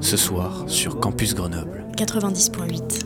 Ce 0.00 0.16
soir 0.16 0.64
sur 0.66 1.00
Campus 1.00 1.34
Grenoble. 1.34 1.84
90.8. 1.96 3.04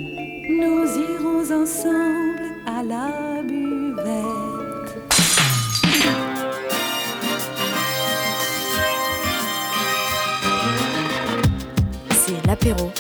Nous 0.49 0.85
irons 0.85 1.63
ensemble 1.63 2.40
à 2.65 2.81
la 2.83 3.42
buvette. 3.44 4.26
C'est 12.12 12.47
l'apéro. 12.47 12.92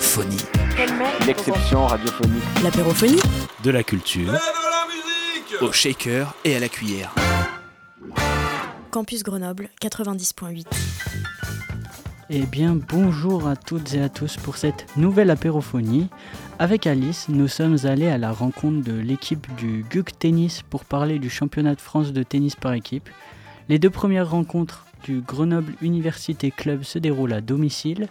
Phonie. 0.00 0.36
L'exception 1.26 1.86
radiophonique. 1.86 2.42
L'apérophonie 2.62 3.20
De 3.62 3.70
la 3.70 3.82
culture. 3.82 4.32
Au 5.62 5.72
shaker 5.72 6.34
et 6.44 6.54
à 6.54 6.60
la 6.60 6.68
cuillère. 6.68 7.14
Campus 8.90 9.22
Grenoble 9.22 9.70
90.8. 9.80 10.66
Eh 12.28 12.40
bien, 12.40 12.78
bonjour 12.88 13.46
à 13.46 13.56
toutes 13.56 13.94
et 13.94 14.02
à 14.02 14.10
tous 14.10 14.36
pour 14.36 14.56
cette 14.58 14.86
nouvelle 14.98 15.30
apérophonie. 15.30 16.08
Avec 16.58 16.86
Alice, 16.86 17.30
nous 17.30 17.48
sommes 17.48 17.78
allés 17.84 18.08
à 18.08 18.18
la 18.18 18.32
rencontre 18.32 18.84
de 18.84 18.98
l'équipe 18.98 19.46
du 19.56 19.84
GUC 19.88 20.18
Tennis 20.18 20.62
pour 20.68 20.84
parler 20.84 21.18
du 21.18 21.30
championnat 21.30 21.74
de 21.74 21.80
France 21.80 22.12
de 22.12 22.22
tennis 22.22 22.54
par 22.54 22.74
équipe. 22.74 23.08
Les 23.70 23.78
deux 23.78 23.90
premières 23.90 24.30
rencontres 24.30 24.84
du 25.04 25.22
Grenoble 25.22 25.72
Université 25.80 26.50
Club 26.50 26.82
se 26.82 26.98
déroulent 26.98 27.32
à 27.32 27.40
domicile. 27.40 28.08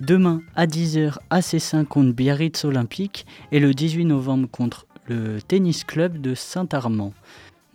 Demain 0.00 0.42
à 0.56 0.66
10h, 0.66 1.16
AC5 1.30 1.84
contre 1.84 2.12
Biarritz 2.12 2.64
Olympique 2.64 3.24
et 3.50 3.60
le 3.60 3.72
18 3.72 4.04
novembre 4.04 4.48
contre 4.50 4.86
le 5.06 5.40
Tennis 5.40 5.84
Club 5.84 6.20
de 6.20 6.34
Saint-Armand. 6.34 7.12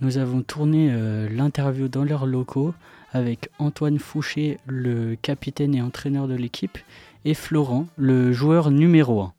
Nous 0.01 0.17
avons 0.17 0.41
tourné 0.43 0.89
euh, 0.91 1.27
l'interview 1.29 1.87
dans 1.87 2.03
leurs 2.03 2.25
locaux 2.25 2.73
avec 3.11 3.49
Antoine 3.59 3.99
Fouché, 3.99 4.59
le 4.67 5.15
capitaine 5.15 5.73
et 5.75 5.81
entraîneur 5.81 6.27
de 6.27 6.35
l'équipe, 6.35 6.77
et 7.25 7.33
Florent, 7.33 7.87
le 7.97 8.31
joueur 8.31 8.69
numéro 8.71 9.21
1. 9.21 9.33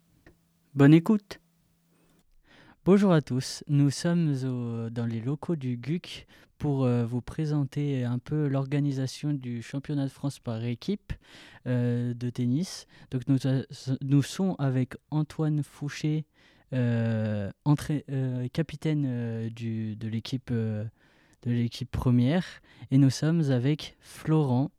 Bonne 0.74 0.94
écoute 0.94 1.40
Bonjour 2.84 3.12
à 3.12 3.20
tous, 3.20 3.62
nous 3.68 3.90
sommes 3.90 4.34
au- 4.44 4.88
dans 4.90 5.04
les 5.04 5.20
locaux 5.20 5.56
du 5.56 5.76
GUC 5.76 6.26
pour 6.56 6.84
euh, 6.84 7.04
vous 7.04 7.20
présenter 7.20 8.02
un 8.04 8.18
peu 8.18 8.48
l'organisation 8.48 9.32
du 9.34 9.62
championnat 9.62 10.04
de 10.04 10.10
France 10.10 10.38
par 10.38 10.64
équipe 10.64 11.12
euh, 11.66 12.14
de 12.14 12.30
tennis. 12.30 12.86
Donc 13.10 13.22
nous, 13.28 14.22
sommes 14.22 14.56
avec 14.58 14.94
Antoine 15.10 15.62
Fouché, 15.62 16.24
euh, 16.24 16.57
entré- 17.64 18.04
euh, 18.10 18.46
capitaine 18.52 19.04
euh, 19.06 19.48
de 19.50 20.08
l'équipe 20.08 20.50
euh, 20.50 20.84
de 21.44 21.52
l'équipe 21.52 21.90
première, 21.90 22.44
et 22.90 22.98
nous 22.98 23.10
sommes 23.10 23.50
avec 23.50 23.96
Florent, 24.00 24.70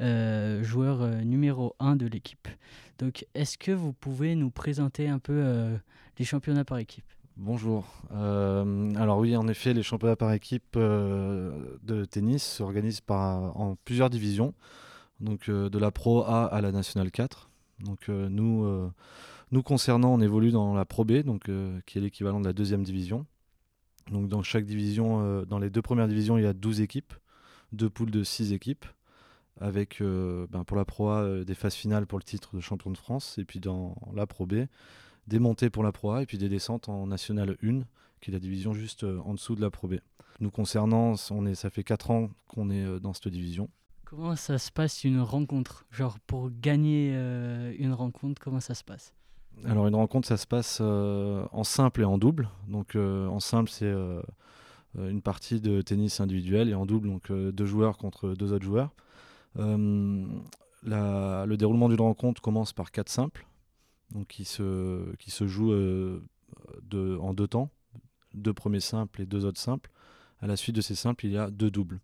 euh, 0.00 0.62
joueur 0.62 1.02
euh, 1.02 1.20
numéro 1.20 1.74
1 1.78 1.96
de 1.96 2.06
l'équipe. 2.06 2.48
Donc 2.98 3.26
est-ce 3.34 3.58
que 3.58 3.70
vous 3.72 3.92
pouvez 3.92 4.34
nous 4.34 4.50
présenter 4.50 5.08
un 5.08 5.18
peu 5.18 5.34
euh, 5.34 5.76
les 6.18 6.24
championnats 6.24 6.64
par 6.64 6.78
équipe? 6.78 7.04
Bonjour. 7.36 7.84
Euh, 8.12 8.94
alors 8.94 9.18
oui, 9.18 9.36
en 9.36 9.46
effet, 9.46 9.74
les 9.74 9.82
championnats 9.82 10.16
par 10.16 10.32
équipe 10.32 10.74
euh, 10.76 11.76
de 11.82 12.06
tennis 12.06 12.42
s'organisent 12.42 13.02
en 13.08 13.76
plusieurs 13.84 14.08
divisions, 14.08 14.54
donc 15.20 15.50
euh, 15.50 15.68
de 15.68 15.78
la 15.78 15.90
Pro 15.90 16.22
A 16.24 16.46
à 16.46 16.60
la 16.62 16.72
Nationale 16.72 17.10
4. 17.10 17.50
Donc 17.80 18.08
euh, 18.08 18.30
nous, 18.30 18.64
euh, 18.64 18.90
nous 19.52 19.62
concernant, 19.62 20.12
on 20.12 20.20
évolue 20.20 20.50
dans 20.50 20.74
la 20.74 20.84
Pro 20.84 21.04
B, 21.04 21.22
donc, 21.22 21.48
euh, 21.48 21.80
qui 21.86 21.98
est 21.98 22.00
l'équivalent 22.00 22.40
de 22.40 22.46
la 22.46 22.52
deuxième 22.52 22.82
division. 22.82 23.26
Donc 24.10 24.28
dans 24.28 24.42
chaque 24.42 24.64
division, 24.64 25.20
euh, 25.20 25.44
dans 25.44 25.58
les 25.58 25.70
deux 25.70 25.82
premières 25.82 26.08
divisions, 26.08 26.36
il 26.38 26.44
y 26.44 26.46
a 26.46 26.52
12 26.52 26.80
équipes, 26.80 27.14
deux 27.72 27.90
poules 27.90 28.10
de 28.10 28.24
6 28.24 28.52
équipes, 28.52 28.84
avec 29.60 30.00
euh, 30.00 30.46
ben, 30.50 30.64
pour 30.64 30.76
la 30.76 30.84
Pro 30.84 31.10
A 31.10 31.44
des 31.44 31.54
phases 31.54 31.74
finales 31.74 32.06
pour 32.06 32.18
le 32.18 32.24
titre 32.24 32.56
de 32.56 32.60
champion 32.60 32.90
de 32.90 32.98
France, 32.98 33.38
et 33.38 33.44
puis 33.44 33.60
dans 33.60 33.96
la 34.14 34.26
Pro 34.26 34.46
B, 34.46 34.66
des 35.28 35.38
montées 35.38 35.70
pour 35.70 35.82
la 35.82 35.92
Pro 35.92 36.12
A 36.12 36.22
et 36.22 36.26
puis 36.26 36.38
des 36.38 36.48
descentes 36.48 36.88
en 36.88 37.06
National 37.06 37.56
1, 37.62 37.82
qui 38.20 38.30
est 38.30 38.32
la 38.32 38.40
division 38.40 38.74
juste 38.74 39.04
en 39.04 39.34
dessous 39.34 39.54
de 39.54 39.60
la 39.60 39.70
Pro 39.70 39.88
B. 39.88 39.94
Nous 40.40 40.50
concernant, 40.50 41.16
ça 41.16 41.70
fait 41.70 41.84
4 41.84 42.10
ans 42.10 42.30
qu'on 42.48 42.70
est 42.70 43.00
dans 43.00 43.12
cette 43.12 43.28
division. 43.28 43.70
Comment 44.04 44.36
ça 44.36 44.58
se 44.58 44.70
passe 44.70 45.02
une 45.04 45.20
rencontre? 45.20 45.86
Genre 45.90 46.18
pour 46.26 46.50
gagner 46.50 47.12
une 47.78 47.92
rencontre, 47.92 48.40
comment 48.40 48.60
ça 48.60 48.74
se 48.74 48.84
passe? 48.84 49.14
Alors 49.64 49.86
une 49.86 49.94
rencontre, 49.94 50.28
ça 50.28 50.36
se 50.36 50.46
passe 50.46 50.78
euh, 50.80 51.46
en 51.52 51.64
simple 51.64 52.02
et 52.02 52.04
en 52.04 52.18
double. 52.18 52.50
Donc 52.68 52.94
euh, 52.94 53.26
en 53.26 53.40
simple, 53.40 53.70
c'est 53.70 53.86
euh, 53.86 54.20
une 54.96 55.22
partie 55.22 55.60
de 55.60 55.80
tennis 55.80 56.20
individuel 56.20 56.68
et 56.68 56.74
en 56.74 56.86
double, 56.86 57.08
donc 57.08 57.32
deux 57.32 57.66
joueurs 57.66 57.96
contre 57.96 58.34
deux 58.34 58.52
autres 58.52 58.64
joueurs. 58.64 58.94
Le 59.56 61.54
déroulement 61.56 61.88
d'une 61.88 62.00
rencontre 62.00 62.42
commence 62.42 62.72
par 62.72 62.90
quatre 62.90 63.08
simples, 63.08 63.46
qui 64.28 64.44
se, 64.44 65.14
jouent 65.40 65.74
en 65.74 67.34
deux 67.34 67.46
temps, 67.48 67.70
deux 68.34 68.54
premiers 68.54 68.80
simples 68.80 69.22
et 69.22 69.26
deux 69.26 69.44
autres 69.44 69.60
simples. 69.60 69.90
À 70.40 70.46
la 70.46 70.56
suite 70.56 70.76
de 70.76 70.82
ces 70.82 70.94
simples, 70.94 71.26
il 71.26 71.32
y 71.32 71.38
a 71.38 71.50
deux 71.50 71.70
doubles. 71.70 72.00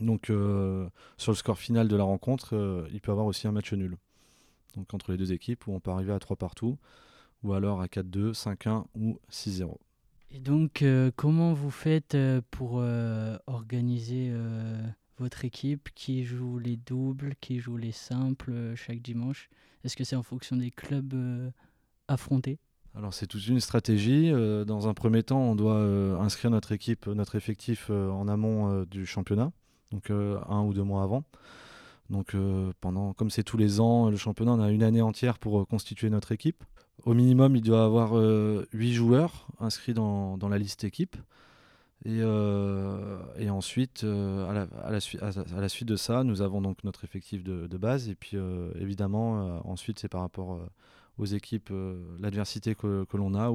Donc 0.00 0.26
sur 0.26 1.32
le 1.32 1.36
score 1.36 1.58
final 1.58 1.88
de 1.88 1.96
la 1.96 2.04
rencontre, 2.04 2.86
il 2.92 3.00
peut 3.00 3.10
y 3.10 3.12
avoir 3.12 3.26
aussi 3.26 3.48
un 3.48 3.52
match 3.52 3.72
nul. 3.72 3.96
Donc 4.76 4.92
entre 4.94 5.12
les 5.12 5.18
deux 5.18 5.32
équipes 5.32 5.66
où 5.66 5.72
on 5.72 5.80
peut 5.80 5.90
arriver 5.90 6.12
à 6.12 6.18
3 6.18 6.36
partout, 6.36 6.78
ou 7.42 7.52
alors 7.54 7.80
à 7.80 7.86
4-2, 7.86 8.32
5-1 8.32 8.84
ou 8.94 9.18
6-0. 9.30 9.76
Et 10.30 10.40
donc, 10.40 10.82
euh, 10.82 11.10
comment 11.14 11.54
vous 11.54 11.70
faites 11.70 12.14
euh, 12.14 12.40
pour 12.50 12.78
euh, 12.80 13.38
organiser 13.46 14.28
euh, 14.30 14.82
votre 15.18 15.44
équipe? 15.44 15.88
Qui 15.94 16.24
joue 16.24 16.58
les 16.58 16.76
doubles 16.76 17.34
Qui 17.40 17.58
joue 17.58 17.76
les 17.76 17.92
simples 17.92 18.74
chaque 18.74 19.00
dimanche? 19.00 19.48
Est-ce 19.84 19.96
que 19.96 20.04
c'est 20.04 20.16
en 20.16 20.22
fonction 20.22 20.56
des 20.56 20.70
clubs 20.70 21.14
affrontés? 22.08 22.58
Alors 22.96 23.14
c'est 23.14 23.26
toute 23.26 23.46
une 23.46 23.60
stratégie. 23.60 24.32
Dans 24.66 24.88
un 24.88 24.94
premier 24.94 25.22
temps, 25.22 25.40
on 25.40 25.54
doit 25.54 25.78
inscrire 26.20 26.50
notre 26.50 26.72
équipe, 26.72 27.06
notre 27.06 27.36
effectif 27.36 27.90
en 27.90 28.26
amont 28.26 28.82
du 28.84 29.06
championnat, 29.06 29.52
donc 29.92 30.10
un 30.10 30.62
ou 30.62 30.74
deux 30.74 30.82
mois 30.82 31.04
avant. 31.04 31.22
Donc 32.10 32.34
euh, 32.34 32.72
pendant, 32.80 33.12
comme 33.12 33.30
c'est 33.30 33.42
tous 33.42 33.56
les 33.56 33.80
ans, 33.80 34.10
le 34.10 34.16
championnat, 34.16 34.52
on 34.52 34.60
a 34.60 34.70
une 34.70 34.82
année 34.82 35.02
entière 35.02 35.38
pour 35.38 35.60
euh, 35.60 35.64
constituer 35.64 36.10
notre 36.10 36.32
équipe. 36.32 36.62
Au 37.04 37.14
minimum, 37.14 37.56
il 37.56 37.62
doit 37.62 37.84
avoir 37.84 38.16
euh, 38.16 38.66
8 38.72 38.92
joueurs 38.92 39.46
inscrits 39.60 39.94
dans, 39.94 40.38
la 40.48 40.58
liste 40.58 40.84
équipe. 40.84 41.16
Et, 42.04 42.20
euh, 42.20 43.18
ensuite, 43.50 44.04
euh, 44.04 44.66
à, 44.84 44.90
la, 44.90 45.68
suite 45.68 45.88
de 45.88 45.96
ça, 45.96 46.24
nous 46.24 46.42
avons 46.42 46.60
donc 46.60 46.84
notre 46.84 47.04
effectif 47.04 47.42
de, 47.44 47.76
base. 47.76 48.08
Et 48.08 48.14
puis 48.14 48.32
euh, 48.34 48.70
évidemment, 48.80 49.40
euh, 49.40 49.58
ensuite, 49.64 49.98
c'est 49.98 50.08
par 50.08 50.20
rapport 50.20 50.54
euh, 50.54 50.66
aux 51.18 51.26
équipes, 51.26 51.70
euh, 51.70 51.96
l'adversité 52.18 52.74
que, 52.74 53.06
l'on 53.14 53.34
a, 53.34 53.50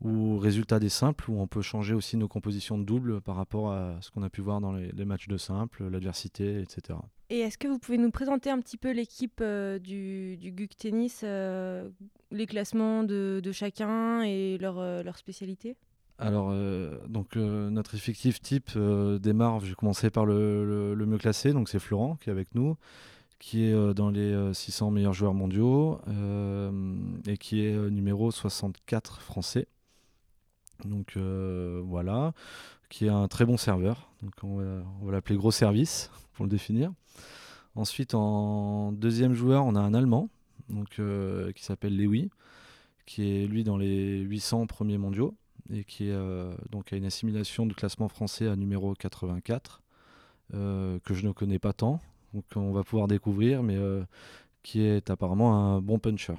ou 0.00 0.38
résultat 0.38 0.78
des 0.78 0.88
simples, 0.88 1.30
où 1.30 1.40
on 1.40 1.46
peut 1.46 1.62
changer 1.62 1.94
aussi 1.94 2.16
nos 2.16 2.28
compositions 2.28 2.78
de 2.78 2.84
double 2.84 3.20
par 3.20 3.36
rapport 3.36 3.72
à 3.72 3.96
ce 4.00 4.10
qu'on 4.10 4.22
a 4.22 4.30
pu 4.30 4.40
voir 4.40 4.60
dans 4.60 4.72
les, 4.72 4.90
les 4.92 5.04
matchs 5.04 5.28
de 5.28 5.36
simple, 5.36 5.86
l'adversité, 5.88 6.60
etc. 6.60 6.98
Et 7.28 7.40
est-ce 7.40 7.58
que 7.58 7.68
vous 7.68 7.78
pouvez 7.78 7.98
nous 7.98 8.10
présenter 8.10 8.50
un 8.50 8.58
petit 8.60 8.76
peu 8.76 8.92
l'équipe 8.92 9.40
euh, 9.42 9.78
du, 9.78 10.36
du 10.38 10.52
GUC 10.52 10.74
Tennis, 10.76 11.20
euh, 11.22 11.88
les 12.30 12.46
classements 12.46 13.04
de, 13.04 13.40
de 13.42 13.52
chacun 13.52 14.22
et 14.22 14.56
leur, 14.58 14.78
euh, 14.78 15.02
leur 15.02 15.16
spécialité? 15.18 15.76
Alors, 16.18 16.48
euh, 16.50 16.98
donc 17.08 17.36
notre 17.36 17.94
effectif 17.94 18.40
type 18.42 18.76
démarre, 19.20 19.60
je 19.60 19.66
vais 19.70 19.74
commencer 19.74 20.10
par 20.10 20.26
le, 20.26 20.64
le- 20.66 20.94
le 20.94 21.06
mieux 21.06 21.16
classé, 21.18 21.52
donc 21.52 21.68
c'est 21.68 21.78
Florent 21.78 22.16
qui 22.16 22.28
est 22.28 22.32
avec 22.32 22.54
nous, 22.54 22.76
qui 23.38 23.64
est 23.64 23.94
dans 23.94 24.10
les 24.10 24.20
euh, 24.32 24.52
600 24.52 24.90
meilleurs 24.90 25.14
joueurs 25.14 25.32
mondiaux 25.32 25.98
euh, 26.08 26.94
et 27.26 27.38
qui 27.38 27.64
est 27.64 27.74
numéro 27.90 28.30
64 28.30 29.22
français. 29.22 29.66
Donc 30.84 31.16
euh, 31.16 31.82
voilà, 31.84 32.32
qui 32.88 33.06
est 33.06 33.10
un 33.10 33.28
très 33.28 33.44
bon 33.44 33.56
serveur, 33.56 34.10
on 34.42 34.56
va, 34.56 35.12
l'appeler 35.12 35.36
gros 35.36 35.50
service 35.50 36.10
pour 36.32 36.44
le 36.44 36.50
définir. 36.50 36.92
Ensuite, 37.76 38.14
en 38.14 38.92
deuxième 38.92 39.32
joueur, 39.32 39.64
on 39.64 39.76
a 39.76 39.80
un 39.80 39.94
Allemand 39.94 40.28
euh, 40.98 41.52
qui 41.52 41.64
s'appelle 41.64 41.96
Lewy, 41.96 42.30
qui 43.06 43.30
est 43.30 43.46
lui 43.46 43.64
dans 43.64 43.76
les 43.76 44.18
800 44.20 44.66
premiers 44.66 44.98
mondiaux 44.98 45.34
et 45.72 45.84
qui 45.84 46.08
est, 46.08 46.12
euh, 46.12 46.54
donc 46.70 46.92
a 46.92 46.96
une 46.96 47.04
assimilation 47.04 47.66
du 47.66 47.74
classement 47.74 48.08
français 48.08 48.48
à 48.48 48.56
numéro 48.56 48.94
84, 48.94 49.82
euh, 50.54 50.98
que 51.04 51.14
je 51.14 51.26
ne 51.26 51.32
connais 51.32 51.58
pas 51.58 51.72
tant, 51.72 52.00
donc 52.34 52.44
on 52.56 52.72
va 52.72 52.82
pouvoir 52.82 53.08
découvrir, 53.08 53.62
mais 53.62 53.78
qui 54.62 54.82
est 54.82 55.10
apparemment 55.10 55.54
un 55.54 55.80
bon 55.80 55.98
puncher. 55.98 56.34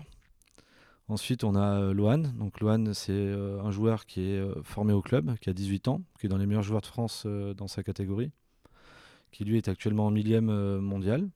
Ensuite, 1.08 1.44
on 1.44 1.56
a 1.56 1.82
euh, 1.82 1.94
Loan. 1.94 2.20
Donc 2.38 2.56
c'est 2.94 3.12
euh, 3.12 3.62
un 3.62 3.72
joueur 3.72 4.06
qui 4.06 4.32
est 4.32 4.40
euh, 4.40 4.62
formé 4.64 4.94
au 4.94 5.02
club, 5.02 5.38
qui 5.40 5.50
a 5.50 5.54
18 5.54 5.88
ans, 5.88 6.02
qui 6.20 6.28
est 6.28 6.30
dans 6.30 6.38
les 6.38 6.46
meilleurs 6.46 6.64
joueurs 6.64 6.82
de 6.82 6.86
France 6.88 7.26
dans 7.26 7.68
sa 7.68 7.84
catégorie, 7.84 8.32
qui 9.32 9.46
lui 9.46 9.58
est 9.58 9.68
actuellement 9.68 10.08
en 10.08 10.12
millième 10.12 10.52
mondial. 10.80 11.30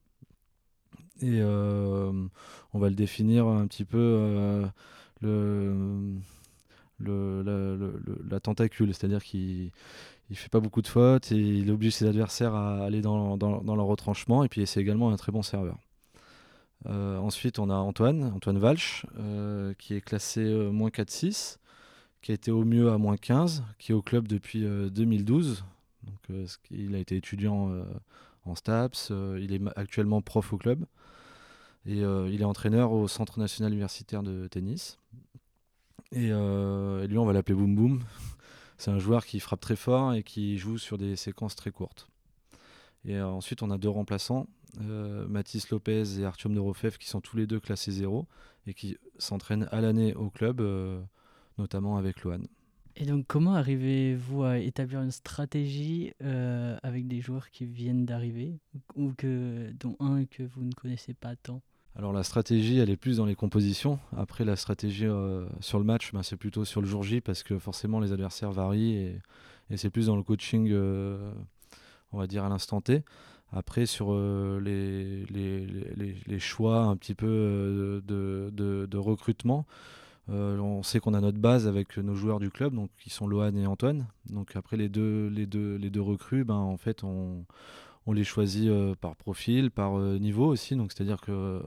Et 1.21 1.41
on 1.41 2.79
va 2.79 2.89
le 2.89 2.95
définir 2.95 3.47
un 3.47 3.67
petit 3.67 3.85
peu 3.85 4.65
la, 5.21 5.27
le- 6.99 7.43
le- 7.43 8.01
la 8.29 8.39
tentacule, 8.39 8.93
c'est-à-dire 8.93 9.23
qu'il 9.23 9.71
il 10.29 10.35
fait 10.37 10.49
pas 10.49 10.59
beaucoup 10.59 10.81
de 10.81 10.87
fautes 10.87 11.31
et 11.31 11.35
il 11.37 11.69
oblige 11.71 11.93
ses 11.95 12.07
adversaires 12.07 12.55
à 12.55 12.83
aller 12.85 13.01
dans, 13.01 13.37
dans, 13.37 13.75
leur 13.75 13.85
retranchement. 13.85 14.43
Et 14.43 14.49
puis 14.49 14.65
c'est 14.67 14.81
également 14.81 15.11
un 15.11 15.17
très 15.17 15.31
bon 15.31 15.41
serveur. 15.43 15.77
Euh, 16.87 17.17
ensuite, 17.17 17.59
on 17.59 17.69
a 17.69 17.75
Antoine, 17.75 18.31
Antoine 18.35 18.57
Walsh, 18.57 19.05
euh, 19.17 19.73
qui 19.77 19.95
est 19.95 20.01
classé 20.01 20.41
euh, 20.41 20.71
moins 20.71 20.89
4-6, 20.89 21.57
qui 22.21 22.31
a 22.31 22.35
été 22.35 22.51
au 22.51 22.63
mieux 22.63 22.91
à 22.91 22.97
moins 22.97 23.17
15, 23.17 23.63
qui 23.79 23.91
est 23.91 23.95
au 23.95 24.01
club 24.01 24.27
depuis 24.27 24.61
2012. 24.61 25.63
Donc, 26.03 26.37
il 26.71 26.95
a 26.95 26.99
été 26.99 27.15
étudiant 27.15 27.71
en 28.45 28.55
STAPS, 28.55 29.11
il 29.39 29.53
est 29.53 29.61
actuellement 29.75 30.21
prof 30.21 30.53
au 30.53 30.57
club. 30.57 30.85
Et 31.85 31.99
il 31.99 32.41
est 32.41 32.45
entraîneur 32.45 32.91
au 32.91 33.07
Centre 33.07 33.39
national 33.39 33.73
universitaire 33.73 34.23
de 34.23 34.47
tennis. 34.47 34.97
Et, 36.11 36.29
et 36.29 37.07
lui, 37.07 37.17
on 37.19 37.25
va 37.25 37.33
l'appeler 37.33 37.55
Boom 37.55 37.75
Boom 37.75 38.03
c'est 38.79 38.89
un 38.89 38.97
joueur 38.97 39.25
qui 39.25 39.39
frappe 39.39 39.61
très 39.61 39.75
fort 39.75 40.13
et 40.13 40.23
qui 40.23 40.57
joue 40.57 40.79
sur 40.79 40.97
des 40.97 41.15
séquences 41.15 41.55
très 41.55 41.69
courtes. 41.69 42.07
Et 43.05 43.21
ensuite, 43.21 43.61
on 43.61 43.69
a 43.69 43.77
deux 43.77 43.89
remplaçants, 43.89 44.47
Mathis 44.79 45.69
Lopez 45.69 46.19
et 46.19 46.25
Artyom 46.25 46.53
Norofev, 46.53 46.97
qui 46.97 47.07
sont 47.07 47.21
tous 47.21 47.37
les 47.37 47.47
deux 47.47 47.59
classés 47.59 47.91
0 47.91 48.27
et 48.67 48.73
qui 48.73 48.97
s'entraînent 49.17 49.67
à 49.71 49.81
l'année 49.81 50.13
au 50.15 50.29
club, 50.29 50.61
euh, 50.61 51.01
notamment 51.57 51.97
avec 51.97 52.23
Lohan. 52.23 52.41
Et 52.97 53.05
donc, 53.05 53.25
comment 53.27 53.55
arrivez-vous 53.55 54.43
à 54.43 54.57
établir 54.57 55.01
une 55.01 55.11
stratégie 55.11 56.13
avec 56.81 57.07
des 57.07 57.19
joueurs 57.19 57.49
qui 57.49 57.65
viennent 57.65 58.05
d'arriver, 58.05 58.57
ou 58.95 59.11
que, 59.11 59.71
dont 59.79 59.97
un 59.99 60.23
que 60.23 60.43
vous 60.43 60.63
ne 60.63 60.71
connaissez 60.71 61.13
pas 61.13 61.35
tant? 61.35 61.61
Alors 61.97 62.11
la 62.11 62.23
stratégie, 62.23 62.79
elle 62.79 62.89
est 62.89 62.97
plus 62.97 63.17
dans 63.17 63.25
les 63.25 63.35
compositions. 63.35 63.99
Après, 64.17 64.43
la 64.43 64.57
stratégie 64.57 65.05
euh, 65.05 65.47
sur 65.61 65.79
le 65.79 65.85
match, 65.85 66.11
ben, 66.11 66.23
c'est 66.23 66.35
plutôt 66.35 66.65
sur 66.65 66.81
le 66.81 66.87
jour 66.87 67.03
J 67.03 67.21
parce 67.21 67.41
que 67.41 67.57
forcément 67.57 68.01
les 68.01 68.11
adversaires 68.11 68.51
varient 68.51 68.95
et, 69.69 69.77
c'est 69.77 69.89
plus 69.89 70.07
dans 70.07 70.17
le 70.17 70.21
coaching, 70.21 70.69
euh, 70.71 71.31
on 72.11 72.19
va 72.19 72.27
dire, 72.27 72.43
à 72.43 72.49
l'instant 72.49 72.81
T. 72.81 73.03
Après, 73.55 73.85
sur 73.85 74.07
euh, 74.11 74.59
les, 74.59 76.39
choix 76.39 76.81
un 76.81 76.95
petit 76.97 77.15
peu 77.15 78.01
de, 78.05 78.51
de, 78.51 78.97
recrutement, 78.97 79.65
on 80.27 80.83
sait 80.83 80.99
qu'on 80.99 81.13
a 81.13 81.21
notre 81.21 81.39
base 81.39 81.67
avec 81.67 81.97
nos 81.97 82.15
joueurs 82.15 82.39
du 82.39 82.51
club, 82.51 82.75
donc 82.75 82.89
qui 82.99 83.09
sont 83.09 83.27
Lohan 83.27 83.55
et 83.55 83.65
Antoine. 83.65 84.07
Donc 84.29 84.55
après 84.55 84.77
les 84.77 84.89
deux, 84.89 85.29
les 85.29 85.47
deux, 85.47 86.01
recrues, 86.01 86.43
ben, 86.43 86.55
en 86.55 86.77
fait, 86.77 87.03
on 87.03 87.45
les 88.13 88.23
choisit 88.23 88.69
euh, 88.69 88.95
par 88.95 89.15
profil, 89.15 89.71
par 89.71 89.97
euh, 89.97 90.17
niveau 90.17 90.47
aussi. 90.47 90.77
C'est-à-dire 90.89 91.21
que 91.21 91.31
euh, 91.31 91.61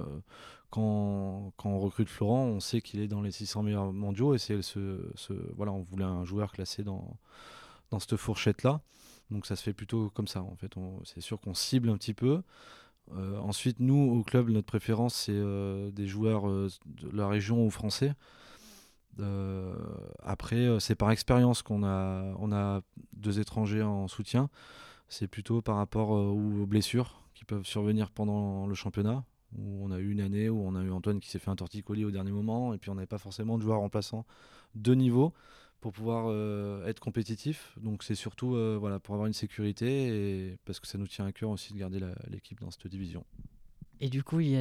quand, 0.70 1.52
on 1.64 1.78
recrute 1.78 2.08
Florent, 2.08 2.44
on 2.44 2.60
sait 2.60 2.80
qu'il 2.80 3.00
est 3.00 3.08
dans 3.08 3.22
les 3.22 3.32
600 3.32 3.62
meilleurs 3.62 3.92
mondiaux 3.92 4.34
et 4.34 4.38
c'est 4.38 4.60
ce, 4.62 5.00
voilà, 5.56 5.72
on 5.72 5.82
voulait 5.82 6.04
un 6.04 6.24
joueur 6.24 6.52
classé 6.52 6.82
dans, 6.82 7.16
dans 7.90 7.98
cette 7.98 8.16
fourchette-là. 8.16 8.80
Donc, 9.30 9.46
ça 9.46 9.56
se 9.56 9.62
fait 9.62 9.72
plutôt 9.72 10.10
comme 10.10 10.28
ça. 10.28 10.42
En 10.42 10.56
fait, 10.56 10.72
c'est 11.04 11.20
sûr 11.20 11.40
qu'on 11.40 11.54
cible 11.54 11.90
un 11.90 11.96
petit 11.96 12.14
peu. 12.14 12.42
ensuite, 13.12 13.80
nous, 13.80 14.18
au 14.18 14.22
club, 14.22 14.48
notre 14.50 14.66
préférence, 14.66 15.14
c'est 15.14 15.92
des 15.92 16.06
joueurs 16.06 16.46
de 16.46 17.10
la 17.12 17.28
région 17.28 17.64
ou 17.64 17.70
français. 17.70 18.14
après, 20.22 20.80
c'est 20.80 20.94
par 20.94 21.10
expérience 21.10 21.62
qu'on 21.62 21.84
a, 21.84 22.82
deux 23.12 23.40
étrangers 23.40 23.82
en 23.82 24.08
soutien 24.08 24.48
c'est 25.08 25.26
plutôt 25.26 25.62
par 25.62 25.76
rapport 25.76 26.14
euh, 26.14 26.28
aux 26.28 26.66
blessures 26.66 27.22
qui 27.34 27.44
peuvent 27.44 27.64
survenir 27.64 28.10
pendant 28.10 28.66
le 28.66 28.74
championnat. 28.74 29.24
On 29.58 29.90
a 29.90 29.98
eu 29.98 30.10
une 30.10 30.20
année 30.20 30.50
où 30.50 30.60
on 30.60 30.74
a 30.74 30.82
eu 30.82 30.90
Antoine 30.90 31.20
qui 31.20 31.30
s'est 31.30 31.38
fait 31.38 31.50
un 31.50 31.56
torticolis 31.56 32.04
au 32.04 32.10
dernier 32.10 32.32
moment 32.32 32.74
et 32.74 32.78
puis 32.78 32.90
on 32.90 32.94
n'avait 32.94 33.06
pas 33.06 33.18
forcément 33.18 33.56
de 33.56 33.62
joueurs 33.62 33.80
remplaçants 33.80 34.26
de 34.74 34.94
niveau 34.94 35.32
pour 35.80 35.92
pouvoir 35.92 36.26
euh, 36.28 36.86
être 36.86 37.00
compétitif. 37.00 37.76
Donc 37.80 38.02
c'est 38.02 38.14
surtout 38.14 38.54
euh, 38.54 38.76
voilà, 38.78 38.98
pour 38.98 39.14
avoir 39.14 39.26
une 39.26 39.34
sécurité 39.34 39.86
et 40.08 40.58
parce 40.64 40.80
que 40.80 40.86
ça 40.86 40.98
nous 40.98 41.06
tient 41.06 41.26
à 41.26 41.32
cœur 41.32 41.50
aussi 41.50 41.72
de 41.72 41.78
garder 41.78 42.00
l'équipe 42.28 42.60
dans 42.60 42.70
cette 42.70 42.86
division. 42.86 43.24
Et 44.00 44.08
du 44.08 44.22
coup, 44.22 44.38
y 44.38 44.56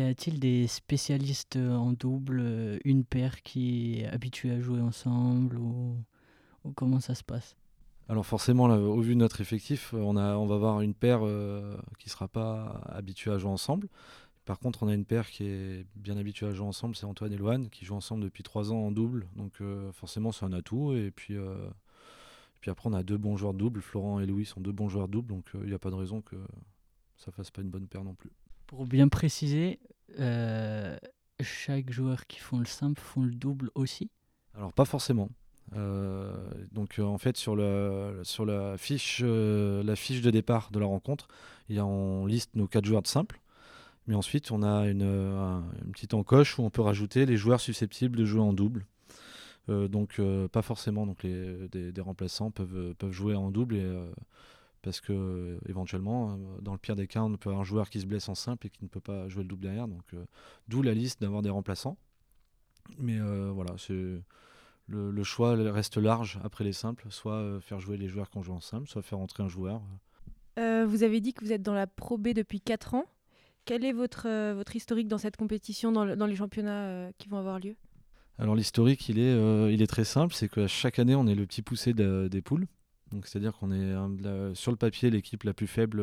a-t-il 0.00 0.40
des 0.40 0.66
spécialistes 0.66 1.56
en 1.56 1.92
double, 1.92 2.80
une 2.84 3.04
paire 3.04 3.42
qui 3.42 4.00
est 4.00 4.06
habituée 4.06 4.52
à 4.52 4.60
jouer 4.60 4.80
ensemble 4.80 5.58
ou 5.58 5.96
comment 6.74 7.00
ça 7.00 7.14
se 7.14 7.22
passe? 7.22 7.56
Alors 8.10 8.24
forcément, 8.24 8.64
au 8.64 9.00
vu 9.00 9.14
de 9.14 9.20
notre 9.20 9.42
effectif, 9.42 9.92
on, 9.92 10.16
a, 10.16 10.36
on 10.36 10.46
va 10.46 10.54
avoir 10.54 10.80
une 10.80 10.94
paire 10.94 11.20
euh, 11.22 11.76
qui 11.98 12.08
ne 12.08 12.10
sera 12.10 12.26
pas 12.26 12.80
habituée 12.86 13.30
à 13.30 13.38
jouer 13.38 13.50
ensemble. 13.50 13.88
Par 14.48 14.58
contre, 14.58 14.82
on 14.82 14.88
a 14.88 14.94
une 14.94 15.04
paire 15.04 15.28
qui 15.28 15.44
est 15.44 15.84
bien 15.94 16.16
habituée 16.16 16.46
à 16.46 16.54
jouer 16.54 16.66
ensemble, 16.66 16.96
c'est 16.96 17.04
Antoine 17.04 17.30
et 17.34 17.36
Loane, 17.36 17.68
qui 17.68 17.84
jouent 17.84 17.96
ensemble 17.96 18.24
depuis 18.24 18.42
trois 18.42 18.72
ans 18.72 18.78
en 18.78 18.90
double. 18.90 19.26
Donc 19.36 19.52
euh, 19.60 19.92
forcément, 19.92 20.32
c'est 20.32 20.46
un 20.46 20.54
atout. 20.54 20.94
Et 20.94 21.10
puis, 21.10 21.36
euh, 21.36 21.68
puis 22.62 22.70
après, 22.70 22.88
on 22.88 22.94
a 22.94 23.02
deux 23.02 23.18
bons 23.18 23.36
joueurs 23.36 23.52
de 23.52 23.58
double. 23.58 23.82
Florent 23.82 24.20
et 24.20 24.26
Louis 24.26 24.46
sont 24.46 24.62
deux 24.62 24.72
bons 24.72 24.88
joueurs 24.88 25.06
de 25.06 25.12
double. 25.12 25.28
Donc 25.28 25.50
il 25.52 25.68
n'y 25.68 25.74
a 25.74 25.78
pas 25.78 25.90
de 25.90 25.96
raison 25.96 26.22
que 26.22 26.36
ça 27.18 27.30
fasse 27.30 27.50
pas 27.50 27.60
une 27.60 27.68
bonne 27.68 27.86
paire 27.88 28.04
non 28.04 28.14
plus. 28.14 28.30
Pour 28.66 28.86
bien 28.86 29.08
préciser, 29.08 29.80
chaque 31.40 31.90
joueur 31.90 32.26
qui 32.26 32.38
font 32.38 32.58
le 32.58 32.64
simple 32.64 33.02
font 33.02 33.24
le 33.24 33.34
double 33.34 33.70
aussi? 33.74 34.10
Alors 34.54 34.72
pas 34.72 34.86
forcément. 34.86 35.28
Euh, 35.76 36.32
donc 36.72 36.98
euh, 36.98 37.02
en 37.02 37.18
fait 37.18 37.36
sur, 37.36 37.54
le, 37.54 38.20
sur 38.22 38.46
la, 38.46 38.78
fiche, 38.78 39.20
euh, 39.22 39.82
la 39.82 39.96
fiche 39.96 40.22
de 40.22 40.30
départ 40.30 40.70
de 40.70 40.78
la 40.78 40.86
rencontre, 40.86 41.28
il 41.68 41.76
y 41.76 41.78
a, 41.78 41.84
on 41.84 42.24
liste 42.24 42.54
nos 42.54 42.66
quatre 42.66 42.86
joueurs 42.86 43.02
de 43.02 43.08
simple. 43.08 43.40
Mais 44.08 44.14
ensuite, 44.14 44.50
on 44.50 44.62
a 44.62 44.88
une, 44.88 45.02
une, 45.02 45.92
petite 45.92 46.14
encoche 46.14 46.58
où 46.58 46.62
on 46.62 46.70
peut 46.70 46.82
rajouter 46.82 47.26
les 47.26 47.36
joueurs 47.36 47.60
susceptibles 47.60 48.16
de 48.16 48.24
jouer 48.24 48.40
en 48.40 48.52
double. 48.52 48.86
donc 49.68 50.20
pas 50.50 50.62
forcément 50.62 51.06
donc 51.06 51.22
les, 51.22 51.68
des, 51.68 52.00
remplaçants 52.00 52.50
peuvent, 52.50 52.94
peuvent 52.94 53.12
jouer 53.12 53.34
en 53.34 53.50
double 53.50 53.78
parce 54.80 55.02
que 55.02 55.58
éventuellement 55.68 56.38
dans 56.62 56.72
le 56.72 56.78
pire 56.78 56.96
des 56.96 57.06
cas 57.06 57.20
on 57.20 57.36
peut 57.36 57.50
avoir 57.50 57.60
un 57.60 57.64
joueur 57.64 57.90
qui 57.90 58.00
se 58.00 58.06
blesse 58.06 58.30
en 58.30 58.34
simple 58.34 58.66
et 58.66 58.70
qui 58.70 58.82
ne 58.82 58.88
peut 58.88 59.00
pas 59.00 59.28
jouer 59.28 59.42
le 59.42 59.48
double 59.50 59.62
derrière 59.62 59.88
donc 59.88 60.14
d'où 60.68 60.80
la 60.80 60.94
liste 60.94 61.20
d'avoir 61.20 61.42
des 61.42 61.50
remplaçants 61.50 61.98
mais 62.98 63.18
voilà 63.52 63.74
c'est 63.76 64.22
le, 64.88 65.22
choix 65.22 65.54
reste 65.54 65.98
large 65.98 66.38
après 66.42 66.64
les 66.64 66.72
simples, 66.72 67.06
soit 67.10 67.34
euh, 67.34 67.60
faire 67.60 67.80
jouer 67.80 67.96
les 67.96 68.08
joueurs 68.08 68.30
qui 68.30 68.38
ont 68.38 68.42
joué 68.42 68.54
en 68.54 68.60
simple, 68.60 68.88
soit 68.88 69.02
faire 69.02 69.18
entrer 69.18 69.42
un 69.42 69.48
joueur. 69.48 69.82
Euh, 70.58 70.86
vous 70.86 71.02
avez 71.02 71.20
dit 71.20 71.34
que 71.34 71.44
vous 71.44 71.52
êtes 71.52 71.62
dans 71.62 71.74
la 71.74 71.86
Pro 71.86 72.18
B 72.18 72.28
depuis 72.28 72.60
4 72.60 72.94
ans. 72.94 73.04
Quel 73.68 73.84
est 73.84 73.92
votre, 73.92 74.26
euh, 74.26 74.54
votre 74.56 74.74
historique 74.76 75.08
dans 75.08 75.18
cette 75.18 75.36
compétition, 75.36 75.92
dans, 75.92 76.04
les 76.06 76.36
championnats 76.36 77.10
qui 77.18 77.28
vont 77.28 77.36
avoir 77.36 77.58
lieu? 77.58 77.76
Alors 78.38 78.54
l'historique, 78.54 79.10
il, 79.10 79.18
est 79.18 79.74
il 79.74 79.82
est 79.82 79.86
très 79.86 80.04
simple, 80.04 80.32
c'est 80.32 80.48
que 80.48 80.66
chaque 80.66 80.98
année, 80.98 81.14
on 81.14 81.26
est 81.26 81.34
le 81.34 81.44
petit 81.44 81.60
poussé 81.60 81.92
des 81.92 82.40
poules. 82.40 82.66
C'est-à-dire 83.24 83.52
qu'on 83.52 83.70
est 83.70 84.54
sur 84.54 84.70
le 84.70 84.78
papier 84.78 85.10
l'équipe 85.10 85.42
la 85.42 85.52
plus 85.52 85.66
faible 85.66 86.02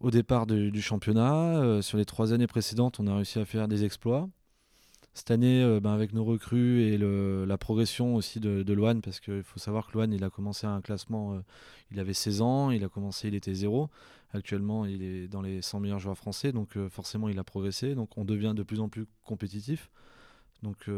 au 0.00 0.10
départ 0.10 0.48
du 0.48 0.82
championnat. 0.82 1.82
sur 1.82 1.98
les 1.98 2.04
trois 2.04 2.32
années 2.32 2.48
précédentes, 2.48 2.98
on 2.98 3.06
a 3.06 3.14
réussi 3.14 3.38
à 3.38 3.44
faire 3.44 3.68
des 3.68 3.84
exploits. 3.84 4.28
Cette 5.18 5.32
année, 5.32 5.64
euh, 5.64 5.80
ben, 5.80 5.90
avec 5.90 6.12
nos 6.12 6.24
recrues 6.24 6.80
et 6.82 6.96
la 6.96 7.58
progression 7.58 8.14
aussi 8.14 8.38
de, 8.38 8.62
de 8.62 9.00
parce 9.00 9.18
qu'il 9.18 9.42
faut 9.42 9.58
savoir 9.58 9.88
que 9.88 9.98
Loan, 9.98 10.12
il 10.12 10.22
a 10.22 10.30
commencé 10.30 10.64
un 10.64 10.80
classement, 10.80 11.34
euh, 11.34 11.40
il 11.90 11.98
avait 11.98 12.14
16 12.14 12.40
ans, 12.40 12.70
il 12.70 12.84
a 12.84 12.88
commencé, 12.88 13.26
il 13.26 13.34
était 13.34 13.52
zéro. 13.52 13.90
Actuellement, 14.32 14.86
il 14.86 15.02
est 15.02 15.26
dans 15.26 15.42
les 15.42 15.60
100 15.60 15.80
meilleurs 15.80 15.98
joueurs 15.98 16.16
français, 16.16 16.52
donc 16.52 16.76
euh, 16.76 16.88
forcément, 16.88 17.28
il 17.28 17.36
a 17.40 17.42
progressé. 17.42 17.96
Donc, 17.96 18.16
on 18.16 18.24
devient 18.24 18.52
de 18.54 18.62
plus 18.62 18.78
en 18.78 18.88
plus 18.88 19.06
compétitif. 19.24 19.90
Donc, 20.62 20.88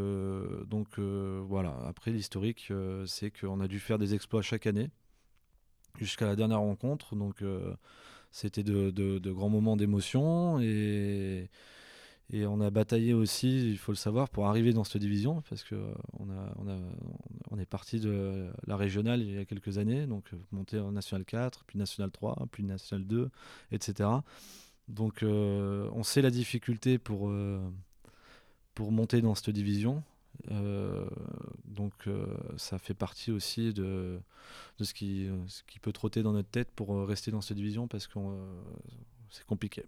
donc 0.69 0.99
voilà. 0.99 1.75
Après, 1.87 2.11
l'historique, 2.11 2.71
c'est 3.07 3.31
qu'on 3.31 3.61
a 3.61 3.69
dû 3.69 3.81
faire 3.81 3.97
des 3.99 4.15
exploits 4.15 4.43
chaque 4.43 4.67
année 4.67 4.91
jusqu'à 5.99 6.27
la 6.27 6.37
dernière 6.37 6.61
rencontre. 6.61 7.17
Donc, 7.17 7.43
c'était 8.31 8.65
de, 8.65 8.91
de, 8.91 9.33
grands 9.33 9.49
moments 9.49 9.77
d'émotion 9.77 10.61
et 10.61 11.49
et 12.33 12.47
on 12.47 12.61
a 12.61 12.71
bataillé 12.71 13.13
aussi, 13.13 13.71
il 13.71 13.79
faut 13.79 13.91
le 13.91 13.97
savoir, 13.97 14.29
pour 14.29 14.47
arriver 14.47 14.73
dans 14.73 14.85
cette 14.85 15.01
division, 15.01 15.43
parce 15.49 15.65
qu'on 15.65 16.31
a, 16.31 16.55
on 16.59 16.69
a, 16.69 16.79
on 17.51 17.59
est 17.59 17.67
parti 17.67 17.99
de 17.99 18.49
la 18.67 18.77
régionale 18.77 19.21
il 19.23 19.33
y 19.33 19.39
a 19.39 19.45
quelques 19.45 19.79
années, 19.79 20.07
donc 20.07 20.33
euh, 20.33 20.37
monté 20.53 20.79
en 20.79 20.93
National 20.93 21.25
4, 21.25 21.65
puis 21.65 21.77
National 21.77 22.11
3, 22.13 22.47
puis 22.53 22.63
National 22.63 23.05
2, 23.05 23.31
etc. 23.73 24.09
Donc 24.87 25.25
euh, 25.25 25.89
on 25.93 26.05
sait 26.05 26.23
la 26.23 26.31
difficulté 26.31 26.99
pour, 26.99 27.31
euh, 27.31 27.61
pour 28.75 28.93
monter 28.93 29.21
dans 29.21 29.35
cette 29.35 29.51
division. 29.51 30.03
donc 31.65 32.09
ça 32.57 32.79
fait 32.79 32.95
partie 32.95 33.33
aussi 33.33 33.75
de, 33.75 34.21
de 34.79 34.85
ce, 34.85 34.95
qui, 34.95 35.29
ce 35.49 35.63
qui 35.65 35.81
peut 35.81 35.93
trotter 35.93 36.23
dans 36.23 36.33
notre 36.33 36.49
tête 36.49 36.71
pour 36.77 37.07
rester 37.07 37.31
dans 37.33 37.41
cette 37.41 37.57
division, 37.57 37.89
parce 37.89 38.07
que 38.07 38.19
c'est 39.31 39.45
compliqué. 39.47 39.85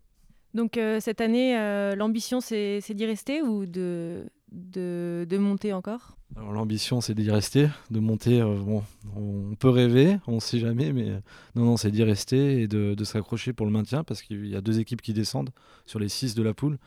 Donc 0.55 0.77
euh, 0.77 1.01
cette 1.01 1.21
année, 1.21 1.57
euh, 1.57 1.95
l'ambition, 1.97 2.41
c'est 2.41 2.83
d'y 2.91 3.07
rester 3.07 3.43
ou 3.43 3.65
de, 3.67 4.27
de, 4.51 5.39
monter 5.39 5.73
encore? 5.73 6.17
Alors 6.37 6.53
l'ambition, 6.53 7.01
c'est 7.01 7.15
d'y 7.15 7.31
rester, 7.31 7.69
de 7.91 8.01
monter. 8.01 8.41
Euh, 8.41 8.57
bon, 8.57 8.83
on 9.17 9.55
peut 9.55 9.71
rêver, 9.71 10.19
on 10.27 10.37
ne 10.37 10.41
sait 10.41 10.59
jamais, 10.59 10.93
mais 10.93 11.11
non, 11.55 11.65
non, 11.65 11.77
c'est 11.77 11.91
d'y 11.91 12.03
rester 12.03 12.63
et 12.63 12.69
de, 12.69 12.95
de 12.95 13.05
s'accrocher 13.05 13.53
pour 13.53 13.67
le 13.67 13.73
maintien 13.73 14.05
parce 14.05 14.23
qu'il 14.23 14.47
y 14.47 14.57
a 14.57 14.61
deux 14.61 14.79
équipes 14.79 15.03
qui 15.03 15.15
descendent 15.15 15.51
sur 15.87 15.99
les 15.99 16.09
six 16.09 16.35
de 16.35 16.43
la 16.43 16.53
poule. 16.55 16.79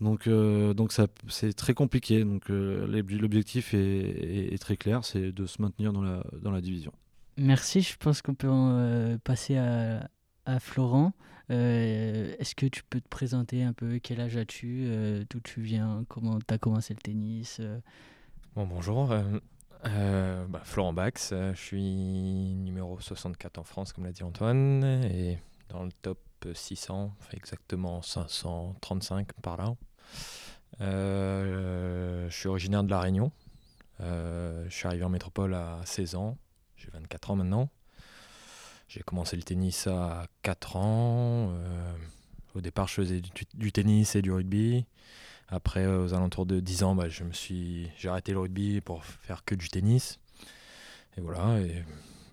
Donc, 0.00 0.28
donc 0.28 0.90
ça, 0.90 1.06
c'est 1.28 1.52
très 1.52 1.74
compliqué. 1.74 2.24
Donc 2.24 2.48
l'objectif 2.48 3.72
est, 3.72 4.52
est, 4.52 4.58
très 4.58 4.76
clair, 4.76 5.04
c'est 5.04 5.30
de 5.30 5.46
se 5.46 5.62
maintenir 5.62 5.92
dans 5.92 6.02
la, 6.02 6.24
dans 6.40 6.50
la 6.50 6.60
division. 6.60 6.92
Merci, 7.36 7.82
je 7.82 7.96
pense 7.96 8.20
qu'on 8.20 8.34
peut 8.34 8.48
en, 8.48 9.16
passer 9.22 9.56
à, 9.56 10.08
à 10.46 10.60
Florent. 10.60 11.12
Est-ce 11.48 12.54
que 12.54 12.66
tu 12.66 12.82
peux 12.84 13.00
te 13.00 13.08
présenter 13.08 13.62
un 13.62 13.72
peu? 13.72 13.98
Quel 13.98 14.20
âge 14.20 14.36
as-tu? 14.36 14.88
D'où 15.28 15.40
tu 15.40 15.60
viens? 15.60 16.04
Comment 16.08 16.38
tu 16.38 16.54
as 16.54 16.58
commencé 16.58 16.94
le 16.94 17.00
tennis 17.00 17.60
Bon, 18.56 18.66
bonjour. 18.66 19.14
Bah, 19.84 20.60
Florent 20.64 20.92
Bax, 20.92 21.30
je 21.30 21.58
suis 21.60 22.54
numéro 22.54 22.98
64 23.00 23.58
en 23.58 23.64
France, 23.64 23.92
comme 23.92 24.04
l'a 24.04 24.12
dit 24.12 24.22
Antoine, 24.22 24.84
et 24.84 25.38
dans 25.68 25.82
le 25.82 25.92
top 25.92 26.18
600, 26.52 27.14
exactement 27.32 28.02
535 28.02 29.32
par 29.42 29.56
là. 29.56 29.74
Euh, 30.80 32.28
je 32.28 32.36
suis 32.36 32.48
originaire 32.48 32.84
de 32.84 32.90
La 32.90 33.00
Réunion. 33.00 33.32
Euh, 34.00 34.64
je 34.68 34.74
suis 34.74 34.86
arrivé 34.86 35.04
en 35.04 35.08
métropole 35.08 35.54
à 35.54 35.80
16 35.84 36.14
ans. 36.14 36.36
J'ai 36.76 36.90
24 36.90 37.30
ans 37.30 37.36
maintenant. 37.36 37.68
J'ai 38.94 39.00
commencé 39.00 39.36
le 39.36 39.42
tennis 39.42 39.86
à 39.86 40.26
4 40.42 40.76
ans. 40.76 41.48
Euh, 41.54 41.92
au 42.54 42.60
départ, 42.60 42.88
je 42.88 42.92
faisais 42.92 43.22
du, 43.54 43.72
tennis 43.72 44.16
et 44.16 44.20
du 44.20 44.30
rugby. 44.30 44.84
Après, 45.48 45.86
aux 45.86 46.12
alentours 46.12 46.44
de 46.44 46.60
10 46.60 46.82
ans, 46.82 46.94
bah, 46.94 47.06
j'ai 47.08 47.90
arrêté 48.04 48.32
le 48.32 48.40
rugby 48.40 48.82
pour 48.82 49.02
faire 49.02 49.46
que 49.46 49.54
du 49.54 49.70
tennis. 49.70 50.18
Et 51.16 51.22
voilà, 51.22 51.58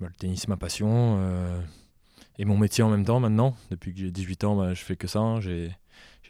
bah, 0.02 0.08
le 0.10 0.16
tennis, 0.18 0.42
c'est 0.42 0.48
ma 0.50 0.58
passion 0.58 1.18
et 2.38 2.44
mon 2.44 2.58
métier 2.58 2.84
en 2.84 2.90
même 2.90 3.06
temps 3.06 3.22
maintenant. 3.22 3.56
Depuis 3.72 3.94
que 3.94 4.00
j'ai 4.02 4.12
18 4.12 4.44
ans, 4.44 4.58
bah, 4.58 4.74
je 4.74 4.84
fais 4.84 4.98
que 4.98 5.08
ça. 5.08 5.40
J'ai 5.40 5.72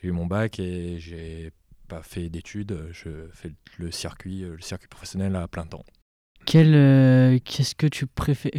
eu 0.03 0.11
mon 0.11 0.27
bac 0.27 0.59
et 0.59 0.99
j'ai 0.99 1.51
pas 1.87 2.03
fait 2.03 2.29
d'études. 2.29 2.89
Je 2.91 3.09
fais 3.33 3.51
le 3.79 3.89
circuit, 3.89 4.41
le 4.41 4.61
circuit 4.61 4.89
professionnel 4.89 5.35
à 5.35 5.47
plein 5.47 5.65
temps. 5.65 5.85
Quel, 6.45 6.73
euh, 6.75 7.39
qu'est-ce 7.43 7.75
que 7.75 7.87
tu 7.87 8.07
préfères 8.07 8.51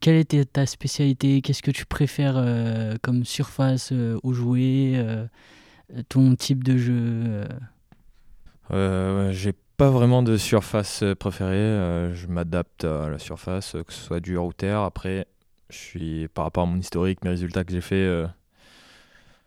quelle 0.00 0.16
était 0.16 0.44
ta 0.44 0.66
spécialité? 0.66 1.40
Qu'est-ce 1.42 1.62
que 1.62 1.70
tu 1.70 1.86
préfères 1.86 2.36
euh, 2.36 2.96
comme 3.02 3.24
surface 3.24 3.90
euh, 3.92 4.18
au 4.22 4.32
jouer 4.32 5.02
Ton 6.08 6.34
type 6.34 6.62
de 6.64 6.76
jeu 6.76 7.44
J'ai 8.70 9.54
pas 9.76 9.90
vraiment 9.90 10.22
de 10.22 10.36
surface 10.36 11.04
préférée. 11.18 12.12
je 12.14 12.26
m'adapte 12.26 12.84
à 12.84 13.08
la 13.08 13.18
surface, 13.18 13.76
que 13.86 13.92
ce 13.92 14.00
soit 14.00 14.20
dur 14.20 14.44
ou 14.44 14.52
terre. 14.52 14.80
Après, 14.80 15.26
je 15.70 15.76
suis, 15.76 16.28
par 16.28 16.44
rapport 16.44 16.64
à 16.64 16.66
mon 16.66 16.78
historique, 16.78 17.22
mes 17.24 17.30
résultats 17.30 17.64
que 17.64 17.72
j'ai 17.72 17.80
fait, 17.80 17.96
euh, 17.96 18.26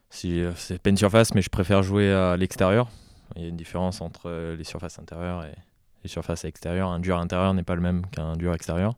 si, 0.10 0.41
euh, 0.41 0.51
c'est 0.55 0.79
pas 0.79 0.89
une 0.89 0.98
surface, 0.98 1.33
mais 1.33 1.41
je 1.41 1.50
préfère 1.50 1.83
jouer 1.83 2.12
à 2.12 2.38
l'extérieur. 2.38 2.89
Il 3.36 3.41
y 3.41 3.45
a 3.45 3.48
une 3.48 3.57
différence 3.57 4.01
entre 4.01 4.29
euh, 4.29 4.55
les 4.55 4.63
surfaces 4.63 5.00
intérieures 5.00 5.45
et 5.45 5.55
les 6.03 6.10
surfaces 6.10 6.45
extérieures. 6.45 6.89
Un 6.89 7.00
dur 7.00 7.17
intérieur 7.17 7.53
n'est 7.53 7.63
pas 7.63 7.75
le 7.75 7.81
même 7.81 8.05
qu'un 8.07 8.36
dur 8.36 8.53
extérieur. 8.53 8.95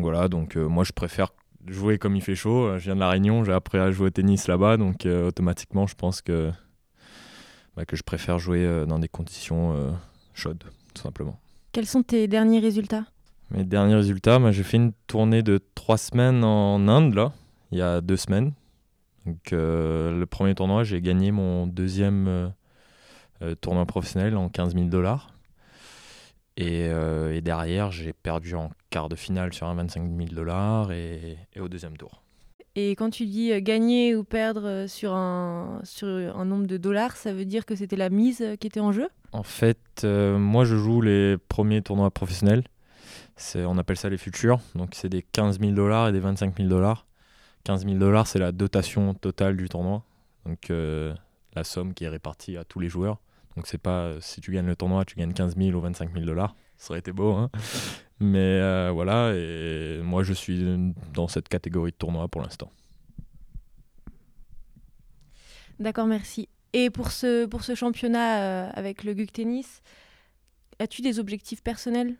Donc 0.00 0.12
voilà, 0.12 0.28
donc 0.28 0.56
moi 0.56 0.84
je 0.84 0.92
préfère 0.92 1.28
jouer 1.66 1.98
comme 1.98 2.16
il 2.16 2.22
fait 2.22 2.34
chaud. 2.34 2.78
Je 2.78 2.84
viens 2.84 2.94
de 2.94 3.00
la 3.00 3.10
Réunion, 3.10 3.44
j'ai 3.44 3.52
appris 3.52 3.78
à 3.78 3.90
jouer 3.90 4.06
au 4.06 4.10
tennis 4.10 4.48
là-bas, 4.48 4.78
donc 4.78 5.04
automatiquement 5.06 5.86
je 5.86 5.94
pense 5.94 6.22
que, 6.22 6.50
bah, 7.76 7.84
que 7.84 7.96
je 7.96 8.02
préfère 8.02 8.38
jouer 8.38 8.86
dans 8.86 8.98
des 8.98 9.08
conditions 9.08 9.94
chaudes, 10.32 10.64
tout 10.94 11.02
simplement. 11.02 11.38
Quels 11.72 11.86
sont 11.86 12.02
tes 12.02 12.28
derniers 12.28 12.60
résultats? 12.60 13.04
Mes 13.50 13.64
derniers 13.64 13.96
résultats, 13.96 14.38
moi, 14.38 14.52
j'ai 14.52 14.62
fait 14.62 14.76
une 14.76 14.92
tournée 15.06 15.42
de 15.42 15.60
trois 15.74 15.98
semaines 15.98 16.44
en 16.44 16.86
Inde, 16.88 17.14
là, 17.14 17.32
il 17.72 17.78
y 17.78 17.82
a 17.82 18.00
deux 18.00 18.16
semaines. 18.16 18.52
Donc, 19.26 19.52
euh, 19.52 20.18
le 20.18 20.26
premier 20.26 20.54
tournoi, 20.54 20.82
j'ai 20.82 21.00
gagné 21.00 21.30
mon 21.30 21.66
deuxième 21.66 22.26
euh, 22.28 22.48
euh, 23.42 23.54
tournoi 23.54 23.84
professionnel 23.86 24.36
en 24.36 24.48
15 24.48 24.74
000 24.74 24.86
dollars. 24.86 25.34
Et, 26.56 26.90
derrière, 27.42 27.90
j'ai 27.90 28.12
perdu 28.12 28.54
en 28.54 28.70
quart 28.90 29.08
de 29.08 29.16
finale 29.16 29.52
sur 29.52 29.66
un 29.66 29.74
25 29.74 30.02
000 30.16 30.28
dollars 30.32 30.92
et, 30.92 31.38
au 31.58 31.68
deuxième 31.68 31.96
tour. 31.96 32.22
Et 32.76 32.90
quand 32.92 33.10
tu 33.10 33.26
dis 33.26 33.60
gagner 33.62 34.14
ou 34.14 34.24
perdre 34.24 34.86
sur 34.86 35.14
un, 35.14 35.80
sur 35.84 36.06
un 36.06 36.44
nombre 36.44 36.66
de 36.66 36.76
dollars, 36.76 37.16
ça 37.16 37.32
veut 37.32 37.44
dire 37.46 37.64
que 37.64 37.74
c'était 37.74 37.96
la 37.96 38.10
mise 38.10 38.44
qui 38.60 38.66
était 38.66 38.80
en 38.80 38.92
jeu? 38.92 39.08
En 39.32 39.42
fait, 39.42 40.04
moi, 40.04 40.64
je 40.64 40.76
joue 40.76 41.00
les 41.00 41.36
premiers 41.48 41.82
tournois 41.82 42.10
professionnels 42.10 42.64
on 43.56 43.78
appelle 43.78 43.96
ça 43.96 44.08
les 44.08 44.18
futurs. 44.18 44.60
Donc 44.74 44.90
c'est 44.94 45.08
des 45.08 45.22
15 45.22 45.60
000 45.60 45.72
dollars 45.72 46.08
et 46.08 46.12
des 46.12 46.20
25 46.20 46.56
000 46.56 46.68
dollars. 46.68 47.06
15 47.64 47.84
000 47.84 47.98
dollars, 47.98 48.26
c'est 48.26 48.38
la 48.38 48.52
dotation 48.52 49.14
totale 49.14 49.56
du 49.56 49.68
tournoi. 49.68 50.02
Donc 50.46 50.70
euh, 50.70 51.14
la 51.54 51.64
somme 51.64 51.94
qui 51.94 52.04
est 52.04 52.08
répartie 52.08 52.56
à 52.56 52.64
tous 52.64 52.80
les 52.80 52.88
joueurs. 52.88 53.18
Donc 53.56 53.66
c'est 53.66 53.78
pas 53.78 54.04
euh, 54.04 54.18
si 54.20 54.40
tu 54.40 54.52
gagnes 54.52 54.66
le 54.66 54.76
tournoi, 54.76 55.04
tu 55.04 55.16
gagnes 55.16 55.32
15 55.32 55.56
000 55.56 55.76
ou 55.76 55.80
25 55.80 56.12
000 56.12 56.24
dollars. 56.24 56.54
Ça 56.76 56.92
aurait 56.92 57.00
été 57.00 57.12
beau. 57.12 57.32
Hein 57.32 57.50
Mais 58.20 58.38
euh, 58.38 58.90
voilà, 58.92 59.32
et 59.34 60.00
moi 60.02 60.22
je 60.22 60.32
suis 60.32 60.94
dans 61.14 61.26
cette 61.26 61.48
catégorie 61.48 61.90
de 61.90 61.96
tournoi 61.96 62.28
pour 62.28 62.42
l'instant. 62.42 62.70
D'accord, 65.78 66.06
merci. 66.06 66.48
Et 66.74 66.90
pour 66.90 67.10
ce, 67.10 67.46
pour 67.46 67.64
ce 67.64 67.74
championnat 67.74 68.68
avec 68.70 69.04
le 69.04 69.14
GUC 69.14 69.32
Tennis, 69.32 69.82
as-tu 70.78 71.00
des 71.00 71.18
objectifs 71.18 71.62
personnels? 71.62 72.16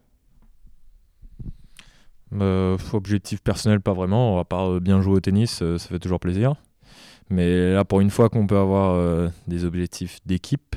Euh, 2.32 2.78
objectif 2.92 3.42
personnel, 3.42 3.80
pas 3.80 3.92
vraiment. 3.92 4.38
À 4.38 4.44
part 4.44 4.70
euh, 4.70 4.80
bien 4.80 5.00
jouer 5.00 5.14
au 5.14 5.20
tennis, 5.20 5.62
euh, 5.62 5.78
ça 5.78 5.88
fait 5.88 5.98
toujours 5.98 6.20
plaisir. 6.20 6.54
Mais 7.28 7.74
là, 7.74 7.84
pour 7.84 8.00
une 8.00 8.10
fois 8.10 8.28
qu'on 8.28 8.46
peut 8.46 8.58
avoir 8.58 8.94
euh, 8.94 9.28
des 9.46 9.64
objectifs 9.64 10.20
d'équipe, 10.26 10.76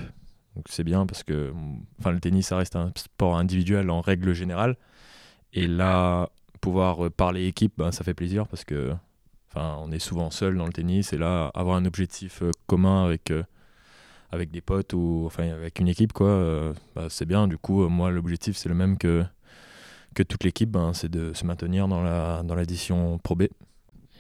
c'est 0.69 0.83
bien 0.83 1.05
parce 1.05 1.24
que 1.24 1.53
enfin, 2.00 2.12
le 2.12 2.19
tennis, 2.19 2.48
ça 2.48 2.57
reste 2.57 2.75
un 2.75 2.91
sport 2.95 3.38
individuel 3.38 3.89
en 3.89 4.01
règle 4.01 4.33
générale. 4.33 4.77
Et 5.53 5.67
là, 5.67 6.29
pouvoir 6.62 7.12
parler 7.12 7.48
équipe, 7.48 7.74
ben, 7.77 7.91
ça 7.91 8.03
fait 8.03 8.13
plaisir 8.13 8.48
parce 8.48 8.63
que 8.63 8.93
enfin, 9.50 9.77
on 9.81 9.91
est 9.91 10.00
souvent 10.00 10.31
seul 10.31 10.57
dans 10.57 10.65
le 10.65 10.74
tennis. 10.74 11.13
Et 11.13 11.17
là, 11.17 11.51
avoir 11.53 11.77
un 11.77 11.86
objectif 11.86 12.43
commun 12.67 13.05
avec, 13.05 13.31
avec 14.31 14.51
des 14.51 14.62
potes 14.62 14.93
ou 14.93 15.24
enfin, 15.25 15.50
avec 15.50 15.79
une 15.79 15.88
équipe, 15.88 16.13
quoi, 16.13 16.74
bah, 16.95 17.07
c'est 17.10 17.25
bien. 17.25 17.48
Du 17.48 17.57
coup, 17.57 17.88
moi, 17.88 18.12
l'objectif, 18.12 18.57
c'est 18.57 18.69
le 18.69 18.75
même 18.75 18.98
que 18.98 19.24
que 20.13 20.24
toute 20.24 20.43
l'équipe, 20.43 20.69
ben, 20.69 20.93
c'est 20.93 21.10
de 21.10 21.33
se 21.33 21.45
maintenir 21.45 21.88
dans 21.88 22.03
la 22.03 22.43
dans 22.43 22.55
l'édition 22.55 23.17
Pro 23.17 23.36
B. 23.36 23.43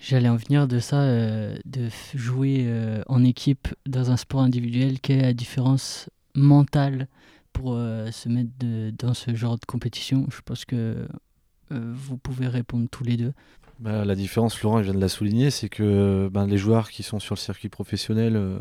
J'allais 0.05 0.27
en 0.27 0.35
venir 0.35 0.67
de 0.67 0.79
ça, 0.79 0.99
euh, 0.99 1.55
de 1.63 1.87
jouer 2.13 2.65
euh, 2.67 3.03
en 3.07 3.23
équipe 3.23 3.69
dans 3.85 4.11
un 4.11 4.17
sport 4.17 4.41
individuel. 4.41 4.99
Quelle 4.99 5.19
est 5.19 5.21
la 5.21 5.33
différence 5.33 6.09
mentale 6.35 7.07
pour 7.51 7.73
euh, 7.73 8.11
se 8.11 8.29
mettre 8.29 8.51
dans 8.97 9.13
ce 9.13 9.35
genre 9.35 9.57
de 9.57 9.65
compétition 9.65 10.25
Je 10.31 10.41
pense 10.43 10.65
que 10.65 11.07
vous 11.69 12.17
pouvez 12.17 12.47
répondre 12.47 12.87
tous 12.91 13.03
les 13.03 13.17
deux. 13.17 13.33
Bah, 13.79 14.05
la 14.05 14.13
différence, 14.13 14.55
Florent 14.55 14.81
vient 14.81 14.93
de 14.93 14.99
la 14.99 15.09
souligner, 15.09 15.49
c'est 15.49 15.69
que 15.69 16.29
ben, 16.31 16.45
les 16.45 16.59
joueurs 16.59 16.91
qui 16.91 17.01
sont 17.01 17.19
sur 17.19 17.33
le 17.33 17.39
circuit 17.39 17.69
professionnel 17.69 18.59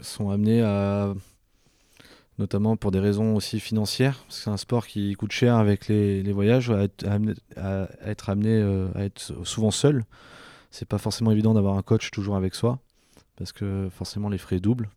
sont 0.00 0.30
amenés 0.30 0.62
à 0.62 1.12
notamment 2.38 2.76
pour 2.76 2.90
des 2.90 3.00
raisons 3.00 3.34
aussi 3.34 3.60
financières, 3.60 4.18
parce 4.24 4.38
que 4.38 4.44
c'est 4.44 4.50
un 4.50 4.56
sport 4.56 4.86
qui 4.86 5.14
coûte 5.14 5.32
cher 5.32 5.56
avec 5.56 5.88
les, 5.88 6.32
voyages, 6.32 6.70
à 6.70 6.82
être, 6.82 7.06
amené, 7.06 7.34
à, 7.56 7.88
être 8.04 8.28
amené 8.28 8.50
euh, 8.50 8.88
à 8.94 9.04
être 9.04 9.20
souvent 9.44 9.70
seul. 9.70 10.04
C'est 10.70 10.88
pas 10.88 10.98
forcément 10.98 11.30
évident 11.30 11.54
d'avoir 11.54 11.76
un 11.76 11.82
coach 11.82 12.10
toujours 12.10 12.36
avec 12.36 12.54
soi, 12.54 12.78
parce 13.36 13.52
que 13.52 13.88
forcément 13.90 14.28
les 14.28 14.38
frais 14.38 14.60
doublent. 14.60 14.90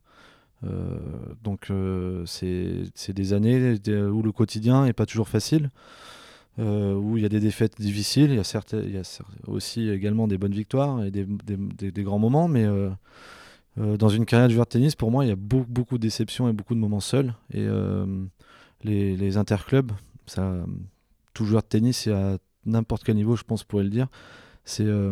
Euh, 0.66 0.98
donc 1.44 1.68
euh, 1.70 2.24
c'est 2.25 3.13
des 3.13 3.34
années 3.34 3.80
où 3.88 4.22
le 4.22 4.32
quotidien 4.32 4.86
n'est 4.86 4.94
pas 4.94 5.06
toujours 5.06 5.30
facile, 5.30 5.70
où 6.58 7.16
il 7.16 7.24
y 7.24 7.25
a 7.25 7.30
des 7.30 7.39
défaites 7.39 7.80
difficiles, 7.80 8.32
il 8.32 8.36
y 8.36 8.39
a, 8.39 8.44
certes, 8.44 8.74
y 8.74 8.98
a 8.98 9.22
aussi 9.48 9.89
également 9.89 10.28
des 10.28 10.38
bonnes 10.38 10.54
victoires 10.54 11.04
et 11.06 11.10
des, 11.10 11.25
des, 11.25 12.04
grands 12.04 12.20
moments, 12.20 12.50
mais 12.50 12.68
euh, 13.80 13.98
dans 13.98 14.10
une 14.10 14.25
carrière 14.25 14.48
de 14.48 14.54
joueur 14.54 14.66
de 14.66 14.72
tennis, 14.72 14.96
pour 14.96 15.12
moi, 15.12 15.25
il 15.25 15.30
y 15.30 15.32
a 15.32 15.36
beaucoup, 15.36 15.72
beaucoup 15.72 15.98
de 15.98 16.01
déceptions 16.01 16.50
et 16.50 16.54
beaucoup 16.54 16.75
de 16.75 16.80
moments 16.80 17.00
seuls. 17.00 17.34
Et 17.54 17.66
euh, 17.66 18.06
les, 18.84 19.16
les, 19.16 19.38
interclubs, 19.38 19.92
ça, 20.25 20.54
tout 21.34 21.46
joueur 21.46 21.62
de 21.62 21.68
tennis, 21.68 22.08
et 22.08 22.12
à 22.12 22.38
n'importe 22.66 23.04
quel 23.04 23.16
niveau, 23.16 23.36
je 23.36 23.44
pense, 23.44 23.63
pourrait 23.63 23.84
le 23.84 23.89
dire, 23.89 24.08
c'est 24.70 24.86
euh, 24.86 25.12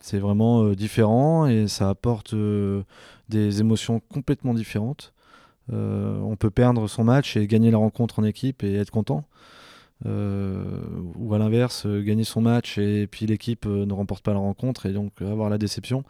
c'est 0.00 0.18
vraiment 0.18 0.70
différent 0.70 1.46
et 1.46 1.68
ça 1.68 1.88
apporte 1.88 2.34
des 3.28 3.60
émotions 3.60 4.00
complètement 4.00 4.54
différentes. 4.54 5.12
on 5.72 6.36
peut 6.38 6.50
perdre 6.50 6.88
son 6.88 7.04
match 7.04 7.36
et 7.36 7.46
gagner 7.46 7.70
la 7.70 7.78
rencontre 7.78 8.18
en 8.18 8.24
équipe 8.24 8.62
et 8.62 8.74
être 8.74 8.90
content. 8.90 9.24
ou 10.04 11.34
à 11.34 11.38
l'inverse, 11.38 11.86
gagner 11.86 12.24
son 12.24 12.40
match 12.40 12.78
et 12.78 13.06
puis 13.06 13.26
l'équipe 13.26 13.66
ne 13.66 13.92
remporte 13.92 14.24
pas 14.24 14.32
la 14.32 14.40
rencontre 14.40 14.86
et 14.86 14.92
donc 14.92 15.22
avoir 15.22 15.50
la 15.50 15.58
déception. 15.58 16.04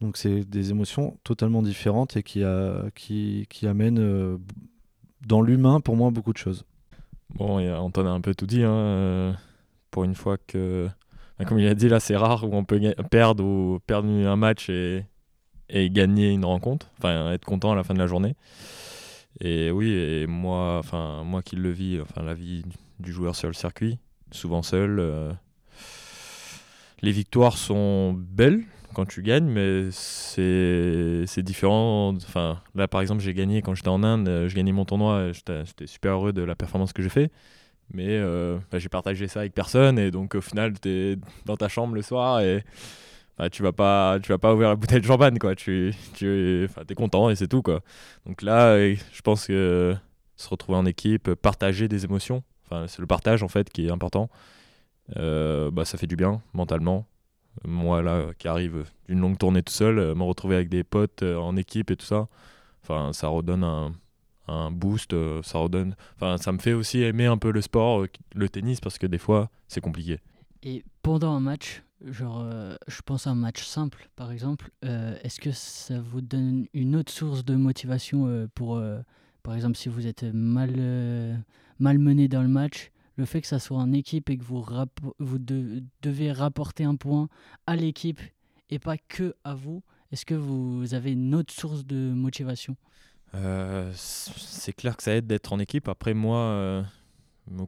Donc 0.00 0.16
c'est 0.16 0.44
des 0.48 0.70
émotions 0.70 1.18
totalement 1.24 1.62
différentes 1.62 2.16
et 2.16 2.22
qui, 2.22 2.42
a, 2.42 2.84
qui, 2.94 3.46
qui 3.50 3.66
amènent 3.66 3.98
euh, 3.98 4.38
dans 5.26 5.42
l'humain 5.42 5.80
pour 5.80 5.96
moi 5.96 6.10
beaucoup 6.10 6.32
de 6.32 6.38
choses. 6.38 6.64
Bon, 7.34 7.58
et 7.58 7.70
Antoine 7.70 8.06
a 8.06 8.10
un 8.10 8.20
peu 8.20 8.34
tout 8.34 8.46
dit. 8.46 8.62
Hein, 8.62 8.70
euh, 8.70 9.32
pour 9.90 10.04
une 10.04 10.14
fois 10.14 10.38
que, 10.38 10.88
comme 11.46 11.58
il 11.58 11.66
a 11.66 11.74
dit 11.74 11.88
là, 11.88 12.00
c'est 12.00 12.16
rare 12.16 12.44
où 12.44 12.54
on 12.54 12.64
peut 12.64 12.80
perdre 13.10 13.44
ou 13.44 13.78
perdre 13.86 14.08
un 14.08 14.36
match 14.36 14.68
et, 14.68 15.04
gagner 15.90 16.30
une 16.30 16.44
rencontre, 16.44 16.90
enfin 16.98 17.32
être 17.32 17.44
content 17.44 17.72
à 17.72 17.76
la 17.76 17.84
fin 17.84 17.94
de 17.94 17.98
la 17.98 18.06
journée. 18.06 18.34
Et 19.40 19.70
oui, 19.70 20.26
moi, 20.26 20.78
enfin 20.78 21.22
moi 21.24 21.42
qui 21.42 21.56
le 21.56 21.70
vis, 21.70 22.00
enfin 22.00 22.22
la 22.22 22.34
vie 22.34 22.64
du 22.98 23.12
joueur 23.12 23.36
sur 23.36 23.48
le 23.48 23.54
circuit, 23.54 23.98
souvent 24.32 24.62
seul. 24.62 24.98
Euh, 24.98 25.32
les 27.02 27.12
victoires 27.12 27.56
sont 27.56 28.12
belles 28.12 28.64
quand 28.94 29.06
tu 29.06 29.22
gagnes, 29.22 29.48
mais 29.48 29.90
c'est 29.90 31.42
différent. 31.42 32.14
Enfin, 32.16 32.60
là, 32.74 32.88
par 32.88 33.00
exemple, 33.00 33.22
j'ai 33.22 33.34
gagné 33.34 33.62
quand 33.62 33.74
j'étais 33.74 33.88
en 33.88 34.02
Inde, 34.02 34.28
euh, 34.28 34.48
je 34.48 34.54
gagnais 34.54 34.72
mon 34.72 34.84
tournoi, 34.84 35.32
j'étais 35.32 35.86
super 35.86 36.12
heureux 36.12 36.32
de 36.32 36.42
la 36.42 36.54
performance 36.54 36.92
que 36.92 37.02
j'ai 37.02 37.08
fait. 37.08 37.30
Mais 37.92 38.08
euh, 38.08 38.58
j'ai 38.74 38.88
partagé 38.88 39.28
ça 39.28 39.40
avec 39.40 39.54
personne, 39.54 39.98
et 39.98 40.10
donc 40.10 40.34
au 40.34 40.40
final, 40.40 40.78
tu 40.80 40.88
es 40.88 41.16
dans 41.46 41.56
ta 41.56 41.68
chambre 41.68 41.94
le 41.94 42.02
soir 42.02 42.40
et 42.40 42.62
tu 43.52 43.62
vas 43.62 43.72
pas 43.72 44.18
tu 44.22 44.28
vas 44.30 44.38
pas 44.38 44.52
ouvrir 44.52 44.68
la 44.68 44.76
bouteille 44.76 45.00
de 45.00 45.06
champagne, 45.06 45.38
quoi. 45.38 45.54
Tu, 45.54 45.94
tu 46.14 46.64
es 46.64 46.94
content 46.94 47.30
et 47.30 47.36
c'est 47.36 47.48
tout, 47.48 47.62
quoi. 47.62 47.80
Donc 48.26 48.42
là, 48.42 48.76
je 48.78 49.20
pense 49.22 49.46
que 49.46 49.96
se 50.36 50.48
retrouver 50.48 50.78
en 50.78 50.86
équipe, 50.86 51.34
partager 51.34 51.88
des 51.88 52.04
émotions, 52.04 52.42
enfin, 52.64 52.86
c'est 52.88 53.00
le 53.00 53.06
partage 53.06 53.42
en 53.42 53.48
fait 53.48 53.70
qui 53.70 53.86
est 53.86 53.90
important. 53.90 54.30
Euh, 55.16 55.70
bah, 55.70 55.84
ça 55.84 55.98
fait 55.98 56.06
du 56.06 56.16
bien 56.16 56.42
mentalement. 56.52 57.06
Moi, 57.64 58.02
là, 58.02 58.26
qui 58.38 58.48
arrive 58.48 58.84
d'une 59.08 59.20
longue 59.20 59.36
tournée 59.36 59.62
tout 59.62 59.72
seul, 59.72 59.98
euh, 59.98 60.14
me 60.14 60.22
retrouver 60.22 60.54
avec 60.54 60.68
des 60.68 60.84
potes 60.84 61.22
euh, 61.22 61.36
en 61.36 61.56
équipe 61.56 61.90
et 61.90 61.96
tout 61.96 62.06
ça, 62.06 62.28
enfin, 62.82 63.12
ça 63.12 63.28
redonne 63.28 63.64
un, 63.64 63.92
un 64.50 64.70
boost, 64.70 65.14
ça 65.42 65.58
redonne. 65.58 65.94
Enfin, 66.16 66.36
ça 66.36 66.52
me 66.52 66.58
fait 66.58 66.72
aussi 66.72 67.00
aimer 67.02 67.26
un 67.26 67.38
peu 67.38 67.50
le 67.50 67.60
sport, 67.60 68.06
le 68.34 68.48
tennis, 68.48 68.80
parce 68.80 68.98
que 68.98 69.06
des 69.06 69.18
fois, 69.18 69.50
c'est 69.68 69.80
compliqué. 69.80 70.18
Et 70.62 70.84
pendant 71.02 71.32
un 71.32 71.40
match, 71.40 71.82
genre, 72.04 72.44
je 72.86 73.00
pense 73.02 73.26
à 73.26 73.30
un 73.30 73.34
match 73.34 73.64
simple, 73.64 74.10
par 74.16 74.32
exemple, 74.32 74.70
est-ce 74.82 75.40
que 75.40 75.52
ça 75.52 76.00
vous 76.00 76.20
donne 76.20 76.66
une 76.74 76.96
autre 76.96 77.12
source 77.12 77.44
de 77.44 77.54
motivation 77.54 78.48
pour, 78.54 78.82
par 79.42 79.54
exemple, 79.54 79.76
si 79.76 79.88
vous 79.88 80.06
êtes 80.06 80.24
mal, 80.24 81.44
mal 81.78 81.98
mené 81.98 82.28
dans 82.28 82.42
le 82.42 82.48
match, 82.48 82.90
le 83.16 83.24
fait 83.24 83.40
que 83.40 83.46
ça 83.46 83.58
soit 83.58 83.78
en 83.78 83.92
équipe 83.92 84.30
et 84.30 84.38
que 84.38 84.44
vous, 84.44 84.64
vous 85.18 85.38
devez 85.38 86.32
rapporter 86.32 86.84
un 86.84 86.96
point 86.96 87.28
à 87.66 87.76
l'équipe 87.76 88.20
et 88.70 88.78
pas 88.78 88.96
que 88.96 89.34
à 89.44 89.54
vous, 89.54 89.82
est-ce 90.12 90.24
que 90.24 90.34
vous 90.34 90.94
avez 90.94 91.12
une 91.12 91.34
autre 91.34 91.52
source 91.52 91.86
de 91.86 92.12
motivation? 92.12 92.76
euh, 92.76 93.09
C'est 93.94 94.72
clair 94.72 94.96
que 94.96 95.02
ça 95.02 95.14
aide 95.14 95.26
d'être 95.26 95.52
en 95.52 95.58
équipe. 95.58 95.88
Après, 95.88 96.14
moi, 96.14 96.38
euh, 96.38 96.82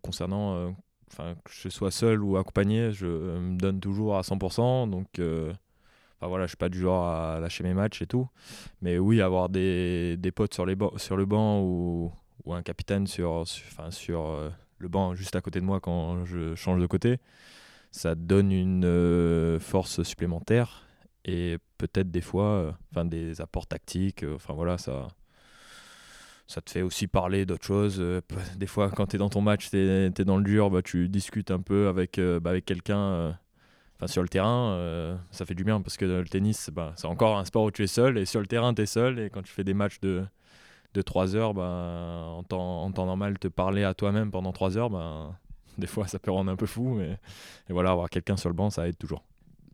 concernant, 0.02 0.54
euh, 0.56 0.70
enfin 1.10 1.34
que 1.44 1.50
je 1.52 1.68
sois 1.68 1.90
seul 1.90 2.22
ou 2.22 2.36
accompagné, 2.36 2.92
je 2.92 3.06
me 3.06 3.56
donne 3.56 3.80
toujours 3.80 4.16
à 4.16 4.22
100%. 4.22 4.88
Donc, 4.88 5.08
enfin 5.18 6.28
voilà, 6.28 6.46
je 6.46 6.50
suis 6.50 6.56
pas 6.56 6.68
du 6.68 6.80
genre 6.80 7.06
à 7.06 7.40
lâcher 7.40 7.64
mes 7.64 7.74
matchs 7.74 8.02
et 8.02 8.06
tout. 8.06 8.28
Mais 8.80 8.98
oui, 8.98 9.20
avoir 9.20 9.48
des, 9.48 10.16
des 10.16 10.32
potes 10.32 10.54
sur, 10.54 10.66
les 10.66 10.76
sur 10.96 11.16
le 11.16 11.26
banc 11.26 11.60
ou, 11.60 12.12
ou 12.44 12.54
un 12.54 12.62
capitaine 12.62 13.06
sur, 13.06 13.46
sur, 13.46 13.92
sur 13.92 14.52
le 14.82 14.88
banc 14.88 15.14
juste 15.14 15.36
à 15.36 15.40
côté 15.40 15.60
de 15.60 15.64
moi 15.64 15.80
quand 15.80 16.24
je 16.26 16.54
change 16.54 16.80
de 16.80 16.86
côté, 16.86 17.18
ça 17.90 18.14
donne 18.14 18.52
une 18.52 18.84
euh, 18.84 19.58
force 19.58 20.02
supplémentaire 20.02 20.86
et 21.24 21.56
peut-être 21.78 22.10
des 22.10 22.20
fois 22.20 22.46
euh, 22.46 22.72
enfin 22.90 23.04
des 23.04 23.40
apports 23.40 23.66
tactiques 23.66 24.24
euh, 24.24 24.34
enfin 24.34 24.54
voilà 24.54 24.76
ça 24.76 25.08
ça 26.52 26.60
te 26.60 26.70
fait 26.70 26.82
aussi 26.82 27.06
parler 27.06 27.46
d'autres 27.46 27.64
choses 27.64 28.02
des 28.56 28.66
fois 28.66 28.90
quand 28.90 29.06
tu 29.06 29.16
es 29.16 29.18
dans 29.18 29.30
ton 29.30 29.40
match 29.40 29.70
tu 29.70 29.78
es, 29.78 30.10
dans 30.10 30.36
le 30.36 30.44
dur 30.44 30.70
bah, 30.70 30.82
tu 30.82 31.08
discutes 31.08 31.50
un 31.50 31.60
peu 31.60 31.88
avec, 31.88 32.20
bah, 32.20 32.50
avec 32.50 32.64
quelqu'un 32.64 33.38
enfin 33.96 34.06
sur 34.06 34.22
le 34.22 34.28
terrain 34.28 35.18
ça 35.30 35.46
fait 35.46 35.54
du 35.54 35.64
bien 35.64 35.80
parce 35.80 35.96
que 35.96 36.04
le 36.04 36.24
tennis 36.24 36.70
bah, 36.70 36.92
c'est 36.96 37.06
encore 37.06 37.38
un 37.38 37.44
sport 37.44 37.64
où 37.64 37.70
tu 37.70 37.82
es 37.82 37.86
seul 37.86 38.18
et 38.18 38.26
sur 38.26 38.40
le 38.40 38.46
terrain 38.46 38.74
tu 38.74 38.82
es 38.82 38.86
seul 38.86 39.18
et 39.18 39.30
quand 39.30 39.42
tu 39.42 39.52
fais 39.52 39.64
des 39.64 39.74
matchs 39.74 40.00
de 40.00 40.24
de 40.94 41.02
3 41.02 41.36
heures, 41.36 41.56
en, 41.58 42.42
temps, 42.42 42.82
en 42.82 42.92
temps 42.92 43.06
normal, 43.06 43.38
te 43.38 43.48
parler 43.48 43.84
à 43.84 43.94
toi-même 43.94 44.30
pendant 44.30 44.52
3 44.52 44.76
heures, 44.78 44.90
des 45.78 45.86
fois 45.86 46.06
ça 46.06 46.18
peut 46.18 46.30
rendre 46.30 46.50
un 46.50 46.56
peu 46.56 46.66
fou, 46.66 46.94
mais 46.94 47.18
et 47.68 47.72
voilà, 47.72 47.90
avoir 47.90 48.10
quelqu'un 48.10 48.36
sur 48.36 48.48
le 48.48 48.54
banc, 48.54 48.70
ça 48.70 48.88
aide 48.88 48.98
toujours. 48.98 49.24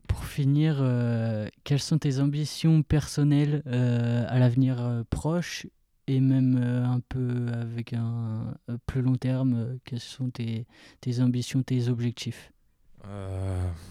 Pour 0.07 0.25
finir, 0.25 0.79
euh, 0.81 1.49
quelles 1.65 1.81
sont 1.81 1.99
tes 1.99 2.19
ambitions 2.19 2.83
personnelles 2.83 3.63
euh, 3.67 4.25
à 4.29 4.39
l'avenir 4.39 4.81
euh, 4.81 5.03
proche 5.11 5.67
et 6.09 6.21
même 6.21 6.57
un 6.57 7.01
peu 7.09 7.47
avec 7.53 7.93
un 7.93 8.57
plus 8.87 9.03
long 9.03 9.17
terme 9.17 9.79
Quelles 9.85 10.01
sont 10.01 10.31
tes, 10.31 10.67
ambitions, 11.21 11.63
tes 11.63 11.89
objectifs? 11.89 12.53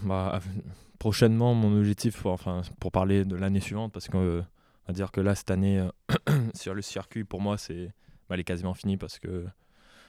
Bah, 0.04 0.40
Prochainement, 0.98 1.54
mon 1.54 1.78
objectif, 1.78 2.20
pour, 2.20 2.32
enfin, 2.32 2.62
pour 2.80 2.90
parler 2.90 3.24
de 3.24 3.36
l'année 3.36 3.60
suivante, 3.60 3.92
parce 3.92 4.08
que 4.08 4.42
à 4.88 4.92
dire 4.92 5.12
que 5.12 5.20
là, 5.20 5.34
cette 5.34 5.50
année, 5.50 5.78
euh, 5.78 6.50
sur 6.54 6.74
le 6.74 6.82
circuit, 6.82 7.22
pour 7.22 7.40
moi, 7.40 7.58
c'est 7.58 7.92
bah, 8.28 8.34
elle 8.34 8.40
est 8.40 8.44
quasiment 8.44 8.74
finie 8.74 8.96
parce 8.96 9.18
que 9.18 9.46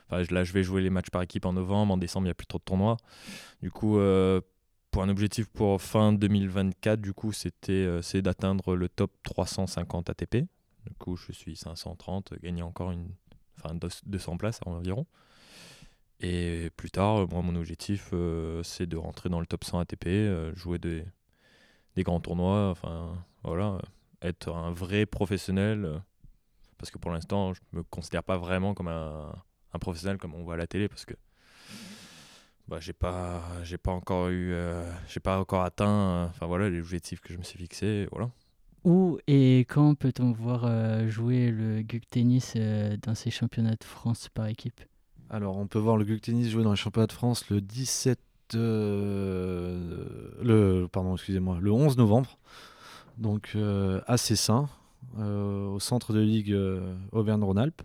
là, 0.10 0.44
je 0.44 0.54
vais 0.54 0.64
jouer 0.64 0.82
les 0.82 0.90
matchs 0.90 1.10
par 1.12 1.22
équipe 1.22 1.46
en 1.46 1.54
novembre. 1.54 1.94
En 1.94 1.98
décembre, 1.98 2.26
il 2.26 2.30
n'y 2.30 2.32
a 2.32 2.36
plus 2.36 2.48
trop 2.48 2.60
de 2.60 2.64
tournois. 2.64 2.98
Du 3.62 3.72
coup, 3.72 4.00
euh, 4.00 4.42
pour 4.90 5.04
un 5.04 5.10
objectif 5.10 5.48
pour 5.48 5.82
fin 5.82 6.14
2024, 6.14 7.00
du 7.00 7.14
coup, 7.14 7.34
c'était 7.34 7.74
euh, 7.74 8.02
c'est 8.02 8.22
d'atteindre 8.22 8.76
le 8.76 8.90
top 8.90 9.12
350 9.24 10.10
ATP. 10.10 10.46
Du 10.86 10.94
coup, 10.96 11.16
je 11.16 11.32
suis 11.32 11.56
530, 11.56 12.34
gagner 12.42 12.62
encore 12.62 12.92
une, 12.92 13.10
enfin, 13.58 13.76
200 14.06 14.38
places 14.38 14.60
environ. 14.66 15.06
Et 16.22 16.70
plus 16.76 16.92
tard, 16.92 17.28
moi, 17.30 17.42
mon 17.42 17.56
objectif, 17.56 18.14
c'est 18.64 18.88
de 18.88 18.98
rentrer 18.98 19.30
dans 19.30 19.40
le 19.40 19.46
top 19.46 19.64
100 19.64 19.80
ATP, 19.80 20.56
jouer 20.56 20.80
des, 20.80 21.06
grands 21.98 22.20
tournois. 22.20 22.70
Enfin, 22.70 23.14
voilà 23.44 23.80
être 24.22 24.54
un 24.54 24.72
vrai 24.72 25.06
professionnel. 25.06 25.86
Euh, 25.86 26.00
parce 26.78 26.92
que 26.92 26.98
pour 26.98 27.12
l'instant, 27.12 27.54
je 27.54 27.62
me 27.74 27.84
considère 27.84 28.24
pas 28.24 28.38
vraiment 28.38 28.74
comme 28.74 28.88
un, 28.88 29.34
professionnel 29.80 30.18
comme 30.18 30.34
on 30.34 30.44
voit 30.44 30.54
à 30.54 30.58
la 30.58 30.68
télé. 30.68 30.88
Parce 30.88 31.06
que 31.06 31.14
bah, 32.68 32.80
j'ai 32.80 32.94
pas, 32.94 33.44
j'ai 33.64 33.78
pas 33.78 33.92
encore 33.92 34.30
eu, 34.30 34.54
euh, 34.54 34.90
j'ai 35.08 35.20
pas 35.20 35.40
encore 35.40 35.64
atteint 35.64 36.26
enfin, 36.26 36.46
voilà, 36.46 36.70
les 36.70 36.80
objectifs 36.80 37.20
que 37.20 37.34
je 37.34 37.38
me 37.38 37.44
suis 37.44 37.60
fixés. 37.60 38.08
Voilà. 38.12 38.30
Où 38.84 39.20
et 39.28 39.66
quand 39.70 39.96
peut-on 39.96 40.32
voir 40.32 40.64
euh, 40.66 41.08
jouer 41.10 41.52
le 41.52 41.82
GUC 41.82 42.10
Tennis 42.10 42.56
dans 43.04 43.16
ces 43.16 43.32
championnats 43.32 43.76
de 43.76 43.84
France 43.84 44.30
par 44.34 44.48
équipe? 44.48 44.82
Alors, 45.30 45.58
on 45.58 45.68
peut 45.68 45.80
voir 45.80 45.98
le 45.98 46.06
GUC 46.06 46.22
Tennis 46.22 46.50
jouer 46.50 46.64
dans 46.64 46.72
les 46.72 46.78
championnats 46.78 47.08
de 47.08 47.12
France 47.12 47.50
le 47.50 47.62
17 47.62 48.20
le 48.54 48.88
pardon, 50.92 51.14
excusez-moi, 51.14 51.60
le 51.62 51.72
11 51.72 51.98
novembre 51.98 52.40
donc 53.20 53.52
euh, 53.56 54.02
à 54.08 54.18
Cessin, 54.18 54.70
euh, 55.20 55.68
au 55.68 55.80
centre 55.80 56.14
de 56.14 56.20
ligue 56.20 56.54
euh, 56.54 56.96
Auvergne-Rhône-Alpes, 57.12 57.82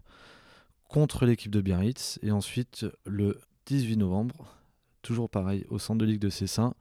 contre 0.89 1.27
l'équipe 1.27 1.51
de 1.51 1.61
Biarritz. 1.61 2.19
Et 2.23 2.31
ensuite, 2.31 2.87
le 3.05 3.41
18 3.67 3.97
novembre, 3.97 4.57
toujours 5.03 5.29
pareil, 5.29 5.67
au 5.69 5.79
centre 5.79 5.99
de 5.99 6.07
ligue 6.07 6.21
de 6.21 6.31
Cessin, 6.31 6.75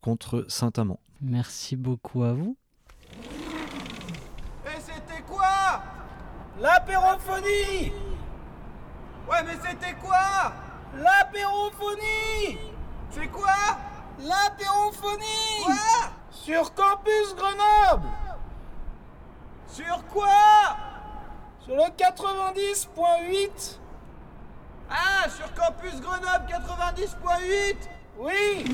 contre 0.00 0.46
Saint-Amand. 0.48 1.00
Merci 1.20 1.76
beaucoup 1.76 2.22
à 2.22 2.32
vous. 2.32 2.56
Et 4.64 4.80
c'était 4.80 5.22
quoi 5.28 5.82
L'apérophonie. 6.60 7.92
Ouais, 9.28 9.42
mais 9.46 9.56
c'était 9.66 9.94
quoi? 9.94 10.52
L'apérophonie. 10.94 12.58
C'est 13.10 13.28
quoi? 13.28 13.78
L'apérophonie. 14.18 15.64
Quoi? 15.64 15.74
Sur 16.30 16.74
Campus 16.74 17.34
Grenoble. 17.34 18.08
Sur 19.68 20.04
quoi? 20.12 20.76
Sur 21.60 21.76
le 21.76 21.84
90.8 21.96 23.78
Ah, 24.90 25.28
sur 25.30 25.54
Campus 25.54 26.00
Grenoble 26.00 26.46
90.8 26.48 27.76
Oui 28.18 28.64